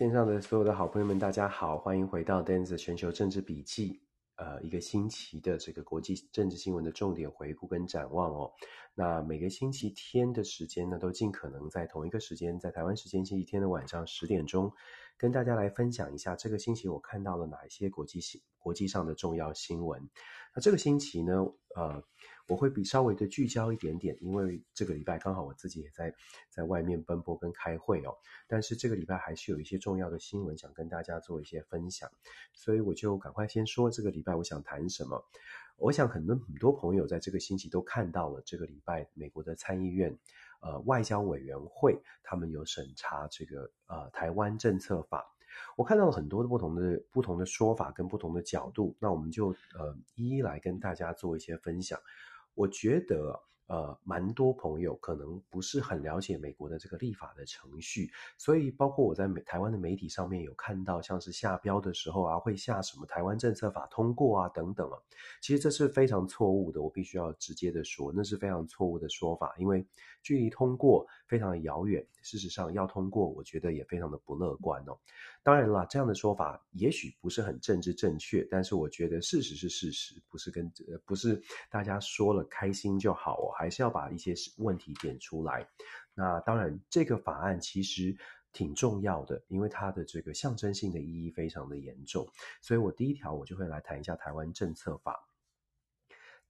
[0.00, 4.00] 线上的所有的好朋友们，大家好，欢迎回到 Dance 全球政治笔记，
[4.36, 8.50] 呃，一个星期的这个国际政治新闻的重点回顾跟展望哦。
[8.94, 14.72] 那每个星期天的时间呢，都尽可能在同一个时间，在台湾时间星期天的晚上十点钟，
[15.18, 20.08] 跟大家来分享一下这个星期我看到了哪一些国际新国际上的重要新闻。
[20.54, 21.44] 那这个星期呢，
[21.76, 22.02] 呃。
[22.50, 26.12] 我会比稍微的聚焦一点点，因为这个礼拜刚好我自己也在
[26.50, 28.12] 在外面奔波跟开会哦。
[28.48, 32.10] 但是这个礼拜还是有一些重要的新闻想跟大家做一些分享，
[32.52, 35.24] 所以我就赶快先说这个礼拜我想谈什么。
[35.76, 40.18] 我想很多很多朋友在这个星期都看到了，这个礼拜美国的参议院
[40.60, 45.24] 呃外交委员会他们有审查这个呃台湾政策法，
[45.76, 51.98] 我看到了很多的不同的不同的说法跟不同的角度，那我们就呃一一来跟大家做一些分享。
[52.54, 53.40] 我觉得。
[53.70, 64.98] 呃，蛮多朋友可能不是很了解美国的这个立法的程序，所以包括我在美台湾的媒体上面有看到，像是下标的时候啊，会下什么台湾政策法通过啊等等啊，
[65.40, 69.86] 其实这是非常错误的，我必须要直接的说，那是非常错误的说法，因为
[70.20, 74.98] 距离通过非常的遥远，事实上要通过，我觉得也非常的不乐观哦。
[75.44, 83.52] 当然啦，这样的说法也许不是很政治正确，但是我觉得事实是事实，不是跟呃不是大家说了开心就好我。
[83.52, 85.64] 还是要把一些问题点出来。
[86.14, 88.16] 那当然，这个法案其实
[88.52, 92.26] 挺重要的，因为它的这个象征性的意义非常的严重。
[92.60, 95.29] 所以我第一条我就会来谈一下台湾政策法。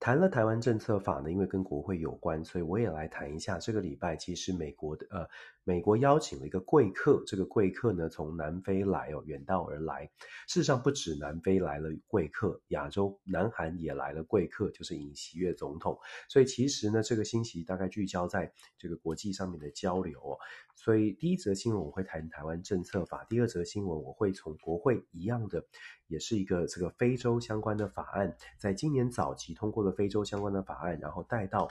[0.00, 5.28] 谈了台湾政策法呢，因为跟国会有关，所以我也来谈一下这个礼拜其实美国的呃。
[5.64, 10.10] 美国邀请了一个贵客，这个贵客呢从南非来哦，远道而来。
[10.48, 15.98] 事实上不止南非来了贵客，亚洲南韩也来了贵客，就是尹锡悦总统。
[16.28, 20.38] 所以其实呢，这个星期大概聚焦在这个国际上面的交流。
[20.74, 25.62] 所以第一则新闻我会谈台湾政策法，第二则新闻我会从国会一样的，
[26.06, 31.68] 也是一个这个非洲相关的法案，在今年早期通过了非洲相关的法案，然后带到。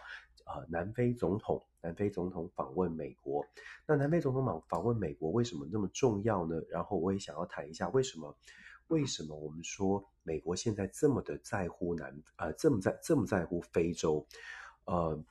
[0.51, 3.45] 呃，南非总统，南非总统访问美国。
[3.85, 6.59] 那南非总统访访问美国为什么那么重要呢？
[6.69, 8.35] 然后我也想要谈一下为什么，
[8.87, 14.25] 为什么我们说美国现在这么的在乎南，呃，这么在这么在乎非洲？
[14.85, 15.23] 呃，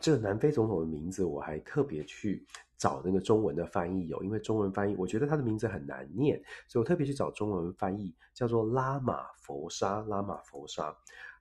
[0.00, 2.44] 这个南非总统的名字我还特别去
[2.76, 10.94] 找那个中文的翻译有，因为中文翻译我觉得他的名字很难念，所以我特别去找中文翻译，叫做拉玛福沙，拉玛福沙。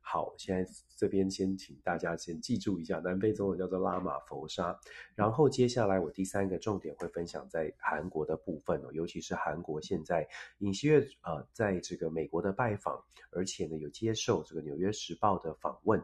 [0.08, 4.80] 好，现在这边先请大家先记住一下，南非总统叫做拉玛福沙。
[5.16, 10.28] 然后接下来我第三个重点会分享在韩国的部分哦，尤其是韩国现在
[10.60, 16.00] 尹锡悦呃在这个美国的拜访，而且呢有接受这个纽约时报的访问，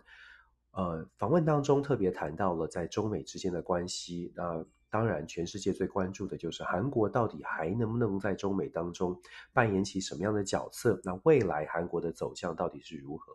[0.71, 4.65] 呃访问当中特别谈到了在中美之间的关系，那。
[4.91, 9.17] 当然，全世界最关注的就是韩国到底还能不能在中美当中
[9.53, 10.99] 扮演起什么样的角色？
[11.05, 13.31] 那未来韩国的走向到底是如何？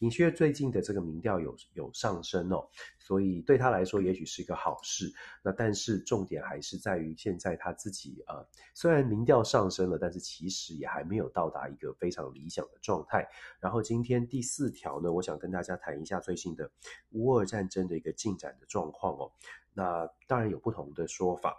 [0.00, 2.68] 尹锡悦最近的这个民调有有上升哦，
[2.98, 5.10] 所以对他来说也许是一个好事。
[5.42, 13.26] 那但是重点还是在于现在他自己呃，虽然民调上升了，但是其实也还没有到达一个非常理想的状态。
[13.58, 16.70] 然后今天第四条呢，我想跟大家谈一下最近的
[17.12, 19.32] 乌俄战争的一个进展的状况哦。
[19.76, 21.54] 那当然有不同的说法，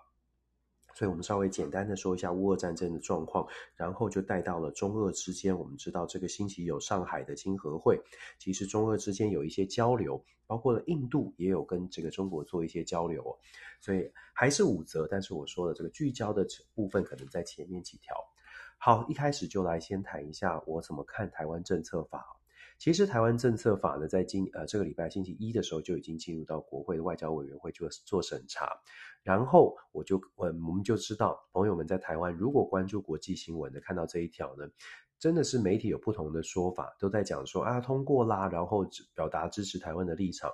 [0.96, 5.56] 所以我们稍微简单的说一下乌俄战争的状况，然后就带到了中俄之间。
[5.56, 8.02] 我们知道这个星期有上海的金合会，
[8.40, 13.24] 其实中俄之间有一些交流，包括了印度也有跟这个中国做一些交流，
[13.80, 15.08] 所以还是五则。
[15.08, 18.16] 但是我说的这个聚焦的部分可能在前面几条。
[18.80, 22.26] 好，一开始就来先谈一下我怎么看台湾政策法。
[22.80, 28.70] 其实台湾政策法呢，在今呃这个礼拜星期一的时候就已经进入到国会的外交委员会做做审查，
[29.24, 34.66] 然后我就我我们就知道，朋友们在台湾如果关注国际新闻的，看到这一条呢，
[35.20, 38.86] 真的是媒体有不同的说法，都在讲说啊通过啦，然后
[39.16, 40.52] 表达支持台湾的立场。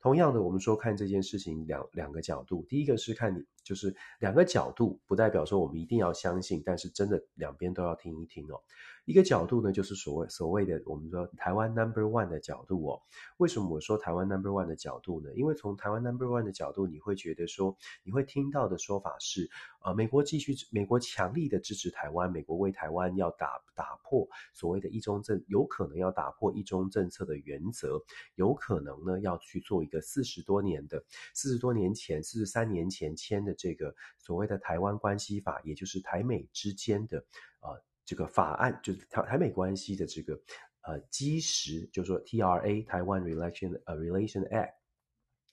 [0.00, 8.60] 同样的，我们说看这件事情两两个角度，第一个是看你就是两个角度，不代表说我们一定要相信，但是真的两边都要听一听哦。
[9.06, 13.02] 一个角度呢，就是所谓所谓的我们说台湾 number one 的角度哦。
[13.36, 15.30] 为什么我说台湾 number one 的角度呢？
[15.34, 19.50] 因为从台湾 number one 的角度，你会觉得说，你会听到的说法是，
[19.82, 28.02] 呃，美国继续，美国强力的支持台湾，美国为台湾要打打破所谓的一中政，有可能要打破一中政策的原则，
[28.36, 37.18] 有可能呢要去做一个四十多年的，四十多年前，四十三年前签的这个所谓的台湾关系法，也就是台美之间的，
[37.60, 37.82] 呃。
[38.06, 40.38] 这个法案就是台台美关系的这个
[40.82, 44.74] 呃基石，就是说 TRA 台湾 Relation 呃 Relation Act，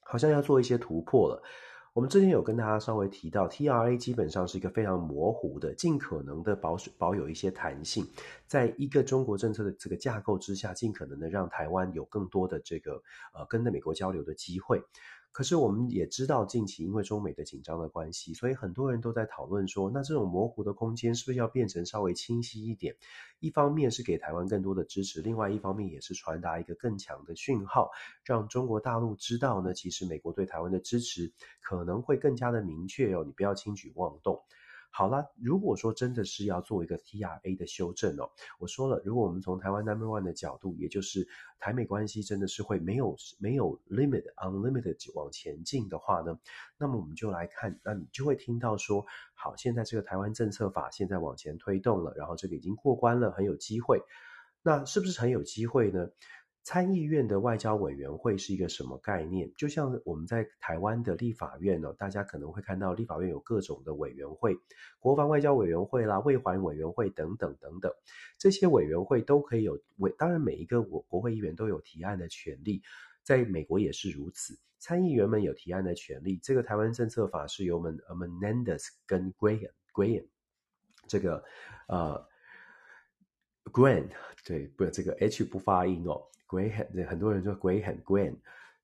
[0.02, 1.42] 好像要做一些突破了。
[1.94, 8.06] 我们之前有跟大家稍微提到，TRA 基本上是一个非常模糊的，尽可能的保保有一些弹性，
[8.48, 13.02] 在一个中国政策的这个架构之下，尽可能的让台湾有更多的这个
[13.34, 14.84] 呃跟着美国交流的机会。
[15.32, 22.96] 可是我们也知道，近期因为中美的紧张的关系，所以很多人都在讨论说，那这种模糊的空间是不是要变成稍微清晰一点？
[23.40, 27.90] 一方面是给台湾更多的支持，另外一方面也是传达一个更强的讯号，
[28.26, 31.32] 让中国大陆知道呢，其实美国对台湾的支持
[31.62, 34.44] 可能会更加的明确哦，你不要轻举妄动。
[34.94, 38.30] 好了，如果说真的是要做一个 TRA 的修正哦，
[38.60, 41.26] 我说了，如果我们从台湾 Number One 的角度，也就是
[41.60, 46.38] 台美关系真的是会没有没有 limit unlimited 往前进的话呢，
[46.78, 54.02] 那么我们就来看，那你就会听到说，好，现在这个台湾政策法现在往前推动了，然后这个已经过关了，很有机会，
[54.62, 56.10] 那是不是很有机会呢？
[56.64, 59.52] 参议院的外交委员会是一个什么概念？
[59.58, 64.56] 就像我们在台湾的立法院呢，大家可能会看到立法院有各种的委员会，
[65.00, 67.92] 国防外交委员会啦、卫环委员会等等等等，
[68.38, 72.84] 这些委员会都可以有委，当然每一个国国会议员都有提案的权利，
[73.24, 76.38] 在美国也是如此，参议员们有提案的权利。
[76.44, 80.28] 这个台湾政策法是由我们 Menendez 跟 Graham Graham
[81.08, 81.44] 这个
[81.88, 82.24] 呃
[83.66, 84.10] Graham
[84.46, 86.28] 对，不，这个 H 不发音哦。
[86.52, 88.36] Graham，很多人说 Graham Graham，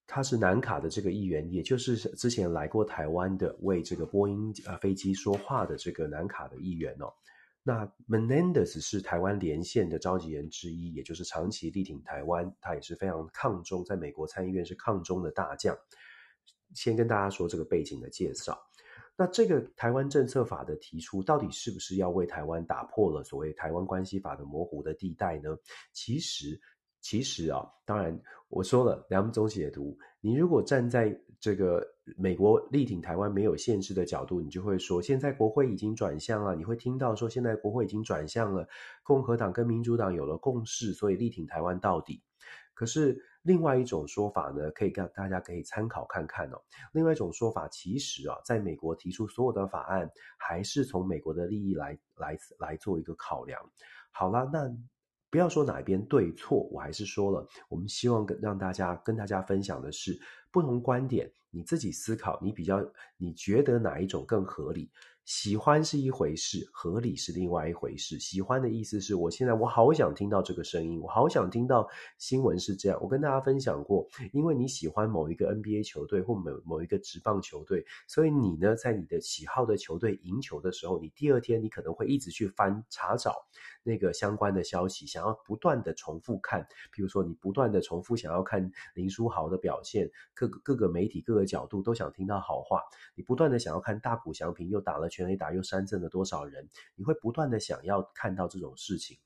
[0.07, 7.13] 他是南卡的这个议员，也就是之前来过台湾的，为这个波音啊飞机说话的这个南卡的议员哦。
[7.63, 15.77] 那 Menendez 是台湾连线的召集人之一，也就是长期力挺台湾，他也是非常抗中，在美国参议院是抗中的大将。
[16.73, 18.57] 先跟大家说这个背景的介绍。
[19.17, 25.49] 那这个台湾政策法的提出，到底是不是要为台湾打破了所谓台湾关系法的模糊的地带呢？
[25.91, 26.57] 其实。
[27.07, 29.97] 其实啊，当然我说了两种解读。
[30.19, 31.81] 你如果站在这个
[32.17, 36.53] 美国力挺台湾没有限制的角度，你就会说，现在国会已经转向了。
[36.53, 38.67] 你会听到说，现在国会已经转向了，
[39.03, 42.21] 共和党跟民主党有了共识，所以力挺台湾到底。
[42.73, 46.61] 可是另外一种说法呢，可以跟大家可以参考看看哦。
[46.91, 53.57] 另外一种说法，其实啊，在美国提出所有的法案，还是从美国的利益来来来做一个考量。
[54.11, 54.69] 好了，那。
[55.29, 60.19] 不要说哪一边对错，我还是说了，我们希望跟让大家跟大家分享的是
[60.51, 62.83] 不同观点，你自己思考，你比较
[63.17, 64.89] 你觉得哪一种更合理？
[65.27, 68.17] 喜欢是一回事，合理是另外一回事。
[68.17, 71.85] 喜欢的意思是我现在我好想听到这个声音，我好想听到
[72.17, 72.97] 新闻是这样。
[73.01, 83.35] 我跟大家分享过，因为你喜欢某一个 NBA 球队或某某一个职棒球队，所以你呢，在你的喜好的球队赢球的时候，你第二天你可能会一直去翻查找
[83.83, 86.65] 那个相关的消息，想要不断的重复看。
[86.89, 92.81] 比如说，你不断的重复想要看林书豪的表现，各个各个媒体各个角度都想听到好话，
[93.13, 95.09] 你不断的想要看大谷翔平又打了。
[95.17, 96.69] 全垒打又三振了多少人？
[96.93, 99.17] 你会不断的想要看到这种事情。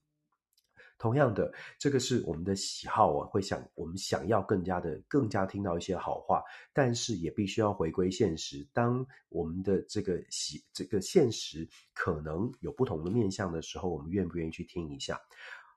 [0.97, 6.41] 同样的，这个是我们的喜好啊，会想我们想要更加的、更加听到一些好话，
[6.71, 8.65] 但是也必须要回归现实。
[8.71, 15.19] 当我们的这个喜、这个现实可能有不同的面向的时候，我们愿不愿意去听一下？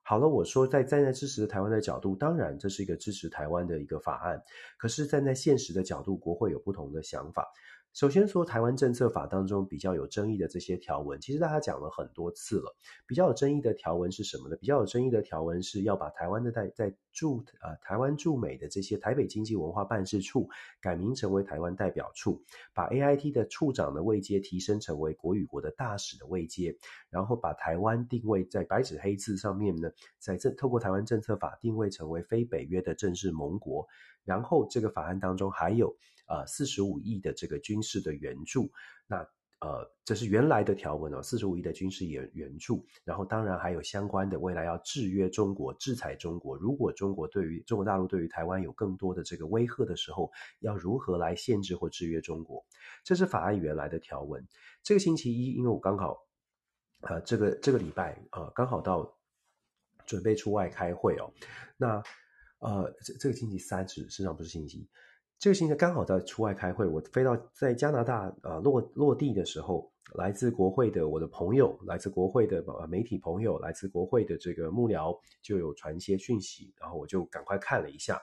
[0.02, 4.38] 好了，我说在站在支持台湾的角度，当然这是一个支持台湾的一个法案。
[4.76, 7.50] 可是站在现实的角度，国会有不同的想法。
[7.94, 12.74] 首先说，台湾政策法当中比较有争议的这些条文，其实大家讲了很多次了。
[13.06, 14.56] 比较有争议的条文是什么呢？
[14.56, 20.48] 比较有争议的条文是要把台湾的在在驻啊、呃、台湾驻美的这些台北经济文化办事处
[20.80, 22.42] 改名成为台湾代表处，
[22.74, 26.76] 把 AIT 的处长的位阶提升成为国与国的大使的位阶，
[27.10, 33.86] 然后把台湾定位在白纸黑字上面呢，在这透过台湾政策法定位成为非北约的正式盟国。
[34.24, 35.94] 然后这个法案当中还有
[36.26, 38.70] 呃四十五亿的这个军事的援助，
[39.06, 39.16] 那
[39.60, 52.64] 呃这是原来的条文哦，四十五亿的军事援援助，然后当然还有相关的未来要制约中国、制裁中国，如果中国对于中国大陆对于台湾有更多的这个威吓的时候，要如何来限制或制约中国？
[53.02, 54.46] 这是法案原来的条文。
[54.82, 56.18] 这个星期一，因为我刚好
[57.00, 59.16] 呃这个这个礼拜呃刚好到
[60.04, 61.32] 准备出外开会哦，
[61.76, 62.02] 那。
[62.60, 64.88] 呃，这这个星期三是实际上不是星期一，
[65.44, 78.18] 这个星期刚好在出外开会，我飞到在加拿大呃落落地的时候，来自国会的我的朋友，来自国会的媒体朋友，来自国会的这个幕僚就有传一些讯息，然后我就赶快看了一下，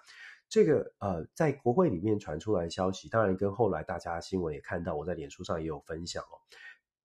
[0.49, 6.41] 这个呃在国会里面传出来的消息，当然跟后来大家新闻也看到，我在脸书上也有分享哦。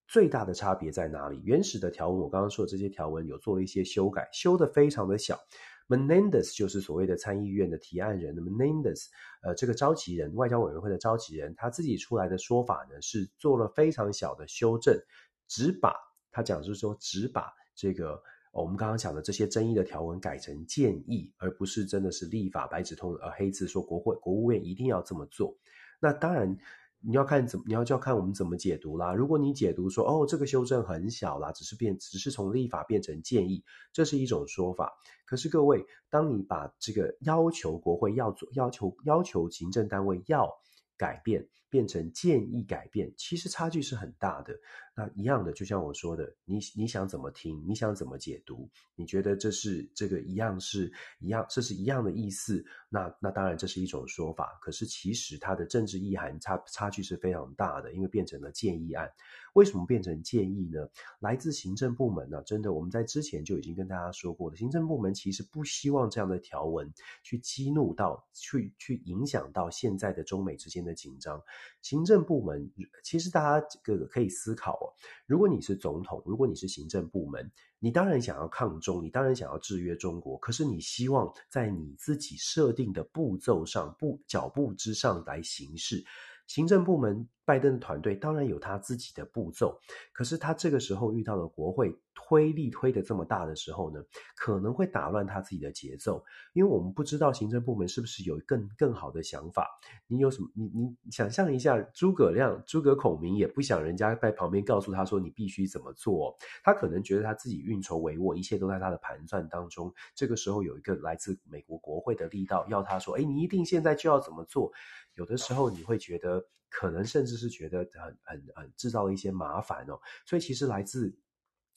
[0.09, 1.43] 最大的差别在哪里？
[1.45, 5.39] 原始的条文我刚刚说的这些条文有做了一些修改，修得非常的小。
[5.88, 8.35] Menendez 就是所谓的参议院的提案人。
[8.37, 9.07] Menendez，
[9.43, 14.99] 呃，这个召集人，外交委员会的召集人，他自己出来的说法呢，是做了非常小的修正，
[15.47, 15.95] 只把
[16.33, 25.57] 他讲是说，只把这个、我们刚刚讲的这些争议的条文改成建议，而不是真的是立法白纸通呃黑字说国会国务院一定要这么做。
[26.00, 26.57] 那当然。
[27.00, 29.12] 你要看怎么，你要就要看我们怎么解读啦。
[29.15, 33.62] 如果你解读说，哦，这个修正很小啦，只是变，只是从立法变成建议，
[33.93, 34.93] 这是一种说法。
[35.25, 40.50] 可是各位，当你把这个要求国会要做，要求要求行政单位要
[40.97, 44.59] 改变，变成建议改变，其实差距是很大的。
[44.95, 48.66] 那一样的，就像我说的，你你想怎么听，你想怎么解读？
[48.95, 52.64] 你觉得这是这个一样是一样，这是一样的意思？
[52.88, 54.59] 那那当然这是一种说法。
[54.62, 59.06] 可是其实它的政治意涵差差距是非常大的，因为变成了建议案。
[59.52, 60.88] 为什么变成建议呢？
[61.18, 66.90] 来自行政部门呢、真的，我们在之前就已经跟大家说过了，行政部门其实不希望这样的条文
[67.23, 71.42] 去激怒到，去去影响到现在的中美之间的紧张。
[71.83, 72.71] 行政部门
[73.03, 74.93] 其实大家这个可以思考哦。
[75.27, 80.37] 如果你是总统，如果你是行政部门，你当然想要抗中，你当然想要制约中国。
[80.39, 86.05] 可是你希望在你自己设定的步骤上、步脚步之上来行事。
[86.47, 89.79] 行政部门拜登的团队当然有他自己的步骤，
[90.12, 94.03] 可是他这个时候遇到了国会推力推得这么大的时候呢，
[94.35, 96.25] 可能会打乱他自己的节奏，
[96.55, 99.69] 因为我们不知道行政部门是不是有更更好的想法。
[100.09, 100.49] 你有什么？
[100.55, 109.93] 你你想象一下，诸葛亮、诸葛孔明也不想人家在旁边告诉他说你必须怎么做，他可能觉得他自己运筹帷幄，一切都在他的盘算当中。
[110.15, 114.73] 这个时候有一个来自美国国会的力道要他说：“哎，你一定现在就要怎么做？”
[115.17, 116.47] 有的时候你会觉得。
[116.69, 121.17] 可能甚至是觉得很很很制造了一些麻烦哦，所以其实来自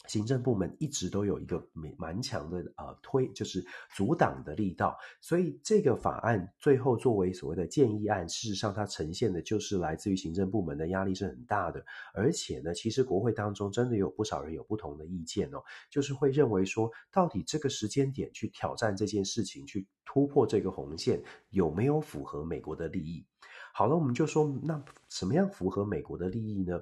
[0.07, 3.65] 行政部门一直都有一个蛮蛮强的呃推，就是
[3.95, 4.97] 阻挡的力道。
[5.21, 11.85] 所以这个法案最后作为所谓的建议案，事实上它呈现的就是来自于行政部门的压力是很大的。
[12.13, 23.25] 而且呢，其实国会当中真的有不少人有不同的意见哦，就是会认为说，到底这个时间点去挑战这件事情，去突破这个红线，有没有符合美国的利益？
[23.73, 26.81] 好了，我们就说，那什么样符合美国的利益呢？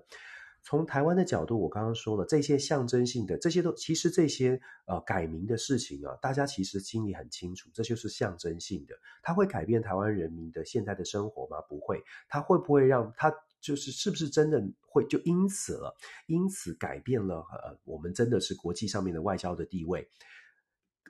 [0.64, 8.94] 从台湾的角度，我刚刚说了这些象征性的，这些都其实这些呃改名的事情啊，大家其实心里很清楚，这就是象征性的。
[9.22, 11.62] 它会改变台湾人民的现在的生活吗？
[11.70, 12.04] 不会。
[12.28, 20.10] 它会不会让它就是是不是真的会就因此了，因此改变了呃我们真的是国际上面的外交的地位？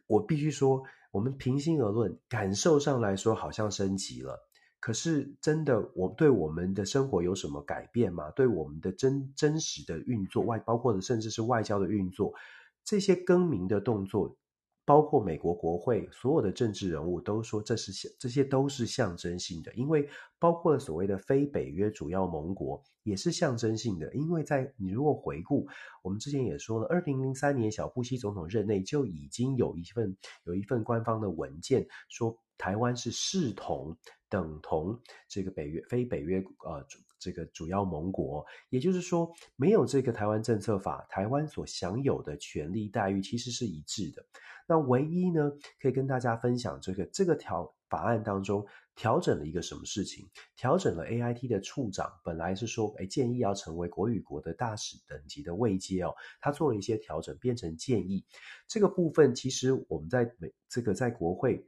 [0.06, 4.47] 我必须说，我们平心而论，感受上来说好像升级了。
[4.80, 8.30] 可是，真的，我对我们的生活有什么改变吗？
[8.32, 12.32] 对我们的真真实的运作，外包括的甚至是外交的运作，
[12.86, 14.38] 这些更名的动作，
[14.86, 20.08] 包括美国国会所有的政治人物都说这是这些都是象征性的，因为
[20.38, 25.68] 包括了所谓的非北约主要盟国也是象征性的，因为在你如果回顾，
[26.04, 30.16] 我们之前也说了，二零零三年小布希总统任内就已经有一份
[30.46, 33.98] 有一份官方的文件说台湾是视同。
[34.30, 36.86] 等同这个北约非北约呃
[37.20, 44.26] 这个主要盟国，也就是说，没有这个台湾政策法，台湾所享有的权利待遇其实是一致的。
[44.68, 50.28] 那唯一呢，可以跟大家分享这个这个条法案当中调整了一个什么事情？
[50.58, 58.26] 调整了 AIT 的处长本来是说，哎，建议要成为国与国的大使等级的位阶哦，他做了一些调整，变成建议。
[58.68, 61.66] 这个部分其实我们在美这个在国会。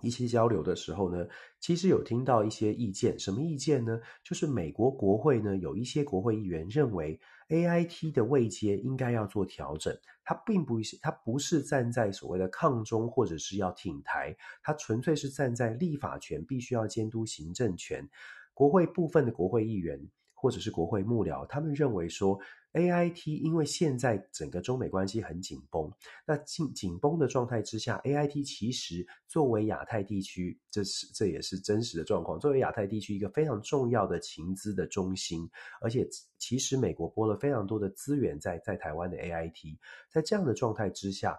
[0.00, 1.26] 一些交流的时候呢，
[1.60, 4.00] 其实有听到一些意见，什么意见呢？
[4.24, 9.96] 就是美国国会呢，有一些国会议员认为，AIT 的位阶应该要做调整。
[10.24, 18.08] 他并不是，他不是站在所谓的抗中或者是要挺台，他纯粹是站在立法权必须要监督行政权。
[18.54, 20.00] 国会部分的国会议员
[20.42, 22.36] 或者是国会幕僚，他们认为说。
[22.74, 25.92] AIT 因为现在整个中美关系很紧绷，
[26.26, 32.40] 那紧紧绷的状态之下，AIT 其实作为亚太地区，这是这也是真实的状况。
[32.40, 35.46] 作为亚太地区一个非常重要的情资的中心，
[35.82, 36.08] 而且
[36.38, 39.76] 其实美国拨了非常多的资源在在台湾的 AIT，
[40.10, 41.36] 在这样的状态之下，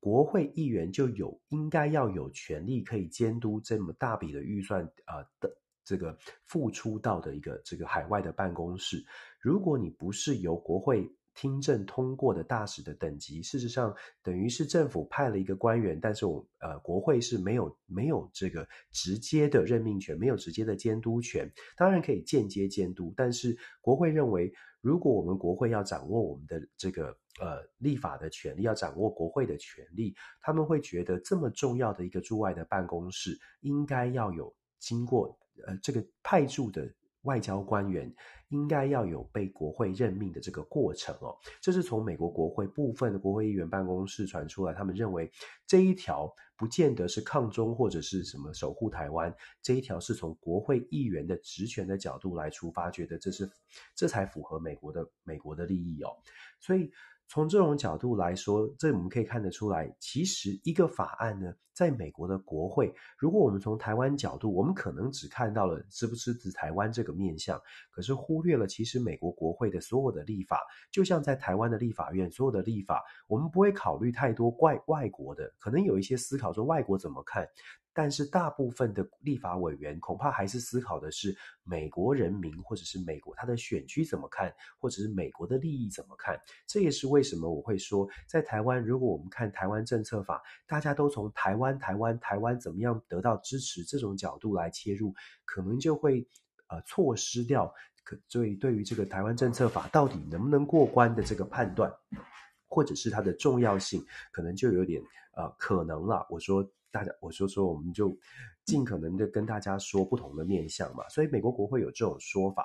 [0.00, 5.54] 国会议员就有应该要有权利可以监督这么大笔的预算啊的。
[5.84, 9.04] 这个付出到的一个这个海外的办公室，
[9.40, 27.08] 如果你不是由国会听证通过的大使的等级，事实上等于是政府派了一个官员，但是我呃国会是没有没有这个直接的任命权，没有直接的监督权，当然可以间接监督，但是国会认为，如果我们国会要掌握我们的这个
[27.40, 35.36] 呃立法的权利，要掌握国会的权利，他们会觉得这么重要的一个驻外的办公室，应该要有经过
[35.66, 36.88] 呃这个派驻的。
[37.24, 38.14] 外交官员
[38.50, 45.32] 应该要有被国会任命的这个过程哦，这是从美国国会部分的国会议员办公室传出来，他们认为
[45.66, 53.50] 这一条不见得是抗中或者是什么守护台湾，这一条是从国会议员的职权的角度来出发，觉得这是
[53.94, 56.10] 这才符合美国的美国的利益哦，
[56.60, 56.92] 所以。
[57.34, 67.60] 从这种角度来说，这我们可以看得出来，其实一个法案呢，在美国的国会，如果我们从台湾角度，我们可能只看到了支不支持台湾这个面向，
[67.90, 70.60] 可是忽略了其实美国国会的所有的立法，
[70.92, 77.44] 就像在台湾的立法院所有的立法，我们不会考虑太多外外国的，可能有一些思考说外国怎么看。
[77.96, 86.36] 但是大部分的立法委员恐怕还是思考的是美国人民或者是美国他的选区怎么看，或者是美国的利益怎么看。
[86.66, 96.26] 这也是为什么我会说，在台湾，如果我们看台湾政策法，大家都从台湾、台湾、台湾怎么样得到支持这种角度来切入，可能就会
[96.66, 97.72] 呃错失掉
[98.02, 101.92] 可所以对于这个台湾政策法到底能不能过关的这个判断，
[102.66, 105.00] 或者是它的重要性，可能就有点
[105.36, 106.26] 呃可能了。
[106.28, 106.68] 我说。
[106.94, 108.16] 大家，我说说，我们就
[108.64, 111.08] 尽可能的跟大家说不同的面向嘛。
[111.08, 112.64] 所以美国国会有这种说法。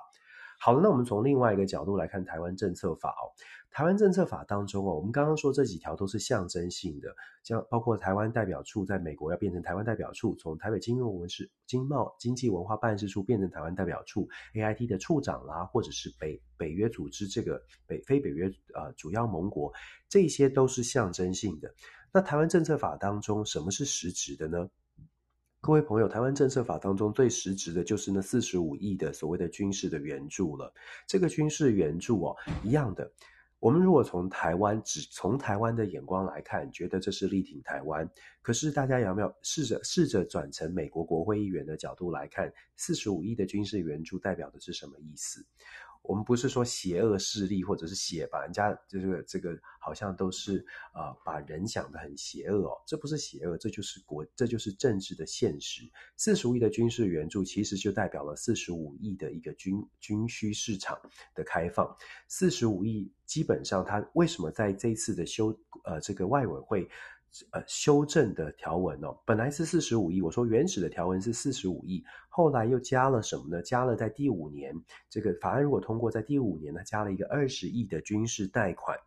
[0.62, 3.34] 好了，那我们从另外一个角度来看台湾政策法哦。
[3.72, 19.72] 台湾政策法当中哦，我们刚刚说这几条都是象征性的，像包括台湾代表处在美国要变成台湾代表处，从台北经贸文事经贸经济文化办事处变成台湾代表处，AIT 的处长啦，或者是北北约组织这个北非北约呃主要盟国，
[20.10, 21.74] 这些都是象征性的。
[22.12, 24.70] 那台湾政策法当中，什么是实质的呢？
[25.62, 30.74] 各位朋友，台湾政策法当中最实质的就是那四十五亿的所谓的军事的援助了。
[31.06, 33.12] 这个军事援助哦，一样的。
[33.60, 38.10] 我们如果从台湾只从台湾的眼光来看，觉得这是力挺台湾。
[38.42, 45.46] 可是大家有没有试着试着转成美国国会议员的角度来看，四十五亿的军事援助代表的是什么意思？
[46.02, 55.84] 我们不是说邪恶势力，或者是邪把人家这个这个好像都是呃把人想得很邪恶哦，这不是邪恶，这就是国，这就是政治的现实。
[56.18, 61.00] 四十五亿的军事援助其实就代表了四十五亿的一个军军需市场
[61.36, 61.96] 的开放。
[62.28, 66.90] 四十五亿基本上，它为什么在这一次的修呃这个外委会？
[67.52, 73.62] 呃，修正的条文哦，本来是四十五亿，我说原始的条文是四十五亿，后来又加了什么呢？
[73.62, 74.76] 加了在第五年，
[75.10, 78.98] 这个法案如果通过，在第五年呢，加了一个二十亿的军事贷款。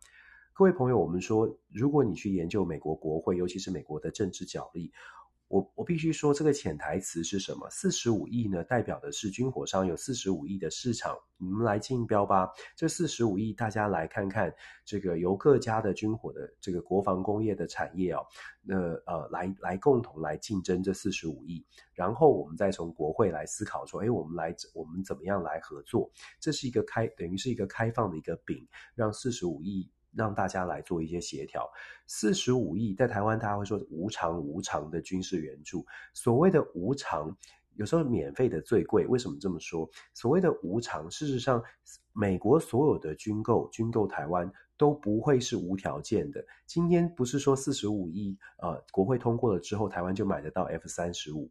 [0.53, 4.91] 各位朋友，我们说，如果你去研究美国国会，尤其是美国的政治角力。
[5.53, 7.69] 我我必须说，这个潜台词是什么？
[7.69, 12.49] 四十五亿呢，代表的是军火商有四十五亿的市场，你们来竞标吧。
[12.75, 14.51] 这四十五亿，大家来看看
[14.83, 18.25] 这个由各家的军火的这个国防工业的产业哦，
[18.63, 21.63] 那呃来来共同来竞争这四十五亿，
[21.93, 26.11] 然后我们再从国会来思考说，哎，我们来我们怎么样来合作？
[26.39, 29.87] 这是一个开等于是一个开放的一个饼，让四十五亿。
[30.15, 31.69] 让大家来做一些协调，
[32.05, 35.85] 四十五亿在台湾，大家会说无偿无偿的军事援助。
[36.13, 37.35] 所谓的无偿，
[37.75, 39.05] 有时候免费的最贵。
[39.07, 39.89] 为什么这么说？
[40.13, 41.63] 所谓的无偿，事实上，
[42.11, 46.45] 美国所有的军购军购台湾都不会是无条件的。
[46.65, 51.49] 今天不是说四十五亿，呃，国会通过了之后，台湾就买得到 F 三十五。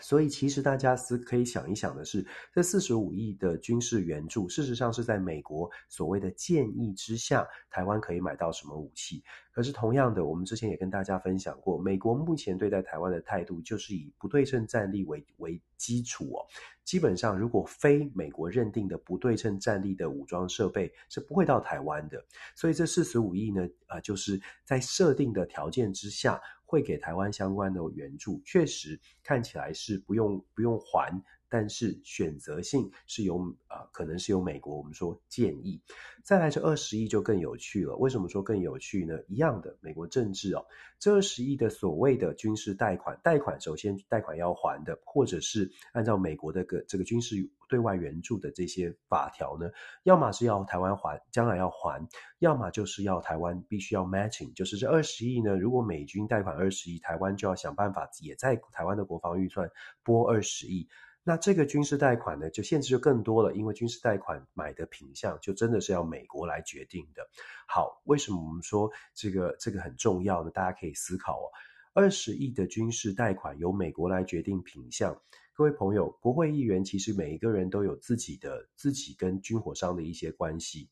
[0.00, 2.24] 所以，其实大家是可以想一想的是，
[2.54, 9.22] 这四十五亿的军事援助，事实上是在美国所谓的建议之下，台湾可以买到什么武器？
[9.52, 16.46] 可是同样的，我们之前也跟大家分享过，美国目前对待台湾的态度就是以不对称战力为为基础哦。
[16.84, 22.24] 基本上，如果非美国认定的不对称战力的武装设备是不会到台湾的。
[22.54, 26.40] 所以这四十五亿呢，呃，就是在设定的条件之下。
[26.70, 31.20] 会给台湾相关的援助，确实看起来是不用不用还。
[31.50, 35.80] 但是选择性是由啊、可能是由美国我们说建议，
[36.22, 37.94] 再来这二十亿就更有趣了。
[37.96, 39.18] 为什么说更有趣呢？
[39.28, 40.64] 一样的美国政治哦，
[40.98, 47.36] 这二十亿的所谓的军事贷款，贷款首先贷款要还的，或者是按照美国的个这个军事
[47.68, 49.70] 对外援助的这些法条呢，
[50.04, 52.06] 要么是要台湾还，将来要还，
[52.38, 59.70] 要么就是要台湾必须要 matching，就是这二十亿呢，如果美军贷款二十亿，台湾就要想办法也在台湾的国防预算
[60.02, 60.88] 拨二十亿。
[61.22, 67.28] 那这个军事贷款呢，就限制就更多了，因为军事贷款买的品相就真的是要美国来决定的。
[67.68, 70.50] 好，为什么我们说这个这个很重要呢？
[70.50, 71.46] 大家可以思考哦，
[71.92, 75.20] 二十亿的军事贷款由美国来决定品相。
[75.52, 80.88] 各位朋友，国会议员其实每一个人都有自己的自己跟军火商的一些关系。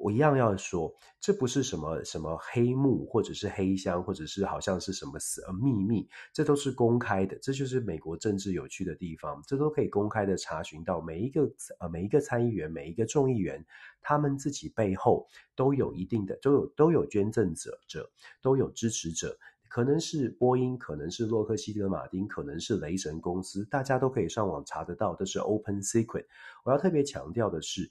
[0.00, 7.36] 我一样要说，这不是什么什么黑幕，或者是黑箱，或者是好像是什么呃秘密，这都是公开的。
[7.42, 13.64] 这就是美国政治有趣的地方，这都可以公开的查询到每一个呃每一个参议员、每一个众议员，
[14.00, 18.08] 他们自己背后都有一定的都有都有捐赠者者，
[18.40, 19.36] 都有支持者，
[19.68, 26.26] 可能是波音，可能是洛克希德马丁，可能是雷神公司，大家都可以上网查得到，这是 open secret。
[26.62, 27.90] 我要特别强调的是。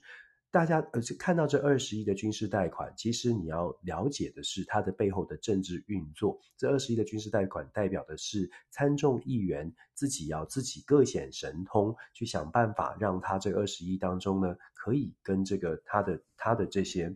[0.50, 6.40] 大家呃，看到这二十亿的军事贷款，其实你要了解的是它的背后的政治运作。
[6.56, 17.14] 这二十亿的军事贷款代表的是参众议员自己要自己各显神通，去想办法让他这二十亿当中呢，可以跟这个他的他的这些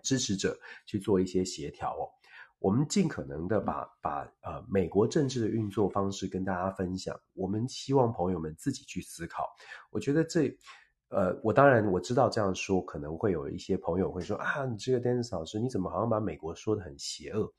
[0.00, 2.06] 支持者去做一些协调哦。
[2.60, 9.48] 我们尽可能的把把呃美国政治的运作方式跟大家分享，我们希望朋友们自己去思考。
[9.90, 10.56] 我觉得这。
[11.12, 17.52] 呃，我当然我知道这样说可能会有一些朋友会说啊，你这个 Dennis 老师，你怎么好像把美国说得很邪恶？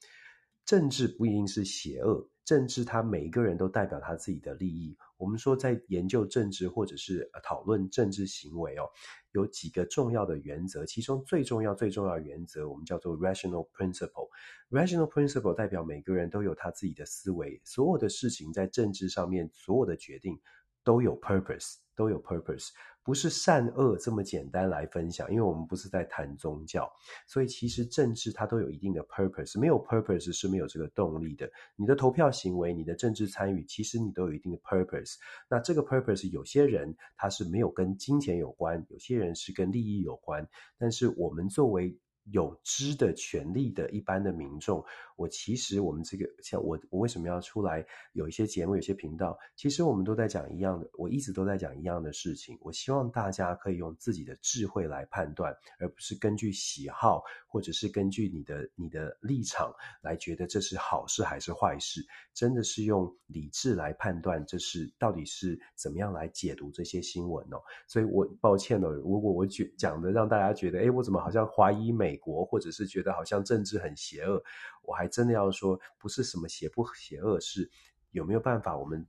[0.66, 4.98] 政治不一定是邪恶，政治它每一个人都代表他自己的利益。
[5.18, 8.90] 我们说在研究政治或者是讨论政治行为哦，
[9.34, 14.30] 有几个重要的原则，其中最重要最重要的原则，我们叫做 rational principle。
[14.72, 20.40] rational principle 代表每个人都有他自己的思维，所有的事情在政治上面，所有的决定
[20.84, 22.70] 都有 purpose，都有 purpose。
[23.04, 26.90] 不是善恶这么简单来分享，因为我们不是在谈宗教，
[27.28, 31.50] 所以其实政治它都有一定的 purpose，没有 purpose 是没有这个动力的。
[31.76, 35.16] 你的投票行为，你的政治参与，其实你都有一定的 purpose。
[35.50, 41.98] 那这个 purpose 有些人他是没有跟金钱有关，有些人是跟利益有关，但是我们作为
[42.32, 44.84] 有知的权利的一般的民众，
[45.18, 52.58] 我其实我们这个像我我为什么要出来有一些节目有些频道，其实我们都在讲一样的，我一直都在讲一样的事情。
[52.62, 62.02] 我希望大家可以用自己的智慧来判断，而不是根据喜好或者是根据你的你的立场来觉得这是好事还是坏事。
[62.34, 67.62] 真的是用理智来判断，这是到底是怎么样来解读这些新闻哦。
[67.86, 72.13] 所以我抱歉了，如果我觉讲的让大家觉得，诶，我怎么好像怀疑美。
[72.14, 74.44] 美国，或者是觉得好像政治很邪恶，
[74.84, 77.68] 我还真的要说，不是什么邪不邪恶，是
[78.12, 79.04] 有没有办法我们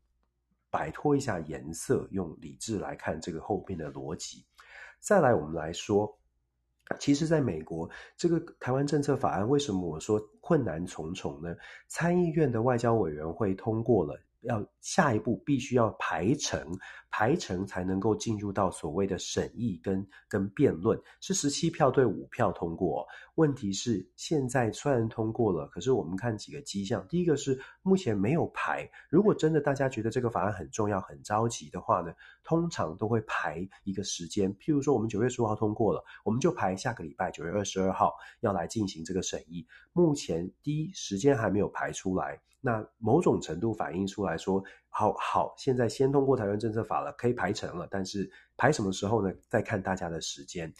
[0.71, 4.47] 摆脱一下颜色，用理智来看这个后面的逻辑。
[5.01, 6.19] 再来，我们来说，
[6.99, 11.55] 其实在美国这个台湾政策法案，为什么我说困难重重呢？
[11.89, 14.19] 参议院的外交委员会通过了。
[14.45, 16.67] 要下一步必须要排成，
[17.11, 23.07] 排成才能够进入到所谓的审议跟跟辩论，是十七票对五票通过。
[23.37, 28.89] 问题是现在虽然通过了，可是我们看几个迹象，第一个是目前没有排。
[29.11, 32.13] 如果真的大家觉得这个法案很重要、很着急的话呢，
[32.45, 34.55] 通常都会排一个时间。
[34.57, 39.67] 譬如说我们九月十五号通过了，我们就排下个礼拜九月二十二号要来进行这个审议。
[39.93, 42.41] 目前第一时间还没有排出来。
[42.65, 49.31] 那某种程度反映出来说，好好，现在先通过台湾政策法了，可以排成了，但是排什么时候呢？
[49.51, 50.73] 再看大家的时间，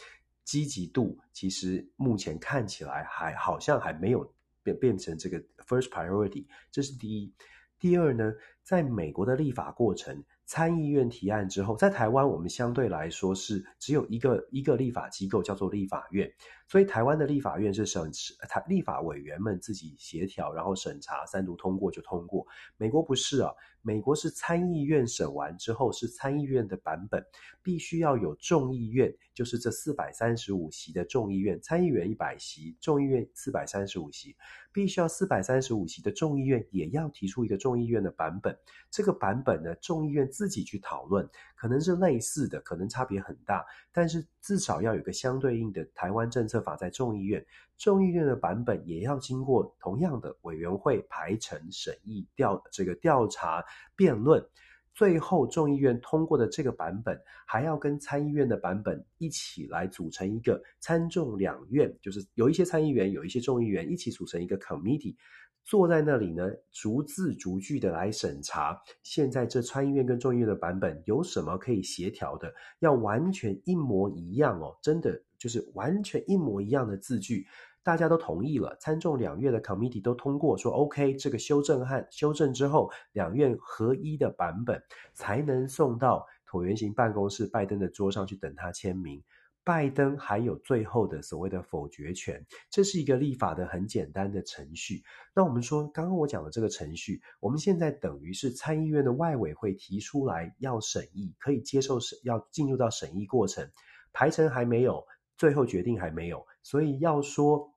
[0.45, 7.35] 积极度其实目前看起来还好像还没有变变成这个 first priority，这是第一。
[7.79, 10.25] 第二呢，在美国的立法过程。
[10.47, 16.31] 参议院提案之后，在台湾我们相对来说是只有一个一个立法机构叫做立法院，
[16.67, 18.11] 所以台湾的立法院是审
[18.49, 22.47] 台立法委员们自己协调，然后审查三读通过就通过。
[22.77, 27.25] 美国不是啊，美国是参议院审完之后是参议院的版本，
[27.63, 34.35] 必须要有众议院，就是这四百三十五席的众议院，参议员一百席，众议院四百三十五席。
[34.73, 38.59] 必须要四百三十五席的众议院也要提出一个众议院的版本，
[38.91, 41.25] 这个版本呢，众议院自己去讨论，
[41.65, 47.43] 可能是类似的，可能差别很大，但是至少要有个相对应的台湾政策法在众议院，
[47.79, 53.65] 众议院的版本也要经过同样的委员会排程审议调这个调查
[53.97, 54.47] 辩论。
[54.93, 65.17] 最后，众议院通过的这个版本，还要跟参议院的版本一起来组成一个参众两院，就是有一些参议员，有一些众议员一起组成一个 committee，
[65.65, 68.79] 坐在那里呢，逐字逐句的来审查。
[69.03, 72.53] 现在这参议院跟众议院的版本有什么可以协调的？
[72.81, 77.47] 要完全一模一样哦，真的就是完全一模一样的字句。
[77.83, 89.23] 大家都同意了，参众两院的 committee 都通过说 OK，这个修正案修正之后，两院合一的版本才能送到椭圆形办公室拜登的桌上去等他签名。
[89.65, 95.03] 拜登还有最后的所谓的否决权，这是一个立法的很简单的程序。
[95.35, 103.69] 那我们说，刚刚我讲的这个程序，我们现在等于是参议院的外委会提出来要审议，可以接受审，要进入到审议过程，
[104.13, 105.05] 排程还没有。
[105.37, 107.71] 最后决定还没有，所以要说。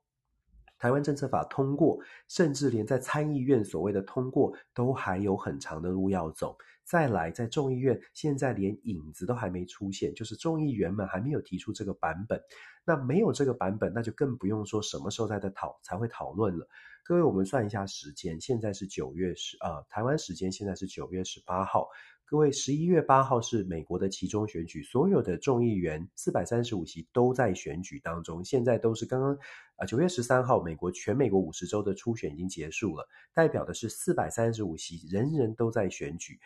[0.80, 1.97] 台湾政策法通过，
[2.28, 6.56] 甚至连在参议院所谓的通过都还有很长的路要走。
[6.88, 12.41] 再来，在众议院现在连影子都还没出现，就是众议员们还没有提出这个版本。
[12.86, 16.65] 那没有这个版本，那就更不用说什么时候才在讨才会讨论了。
[17.04, 21.89] 各位，我们算一下时间，现在是九月十，呃，台湾时间现在是九月十八号。
[22.26, 28.43] 各位，十一月八号是美国的其中选举，所有的众议员四百三十五席都在选举当中。
[28.43, 29.38] 现在都是刚刚
[29.78, 36.38] 啊，九月十三号，美国全美国五十州的初选已经结束了，代表的是四百三十五席，人人都在选举。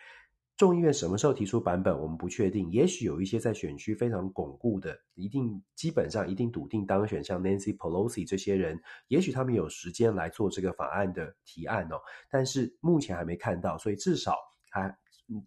[0.62, 2.70] 众议院什么时候提出版本，我们不确定。
[2.70, 11.96] 也许有一些在选区非常巩固的，一定基本上一定笃定当选，像 Nancy Pelosi 这些人，也许他们有时间来做这个法案的提案哦。
[12.30, 14.36] 但是目前还没看到，所以至少
[14.70, 14.96] 还。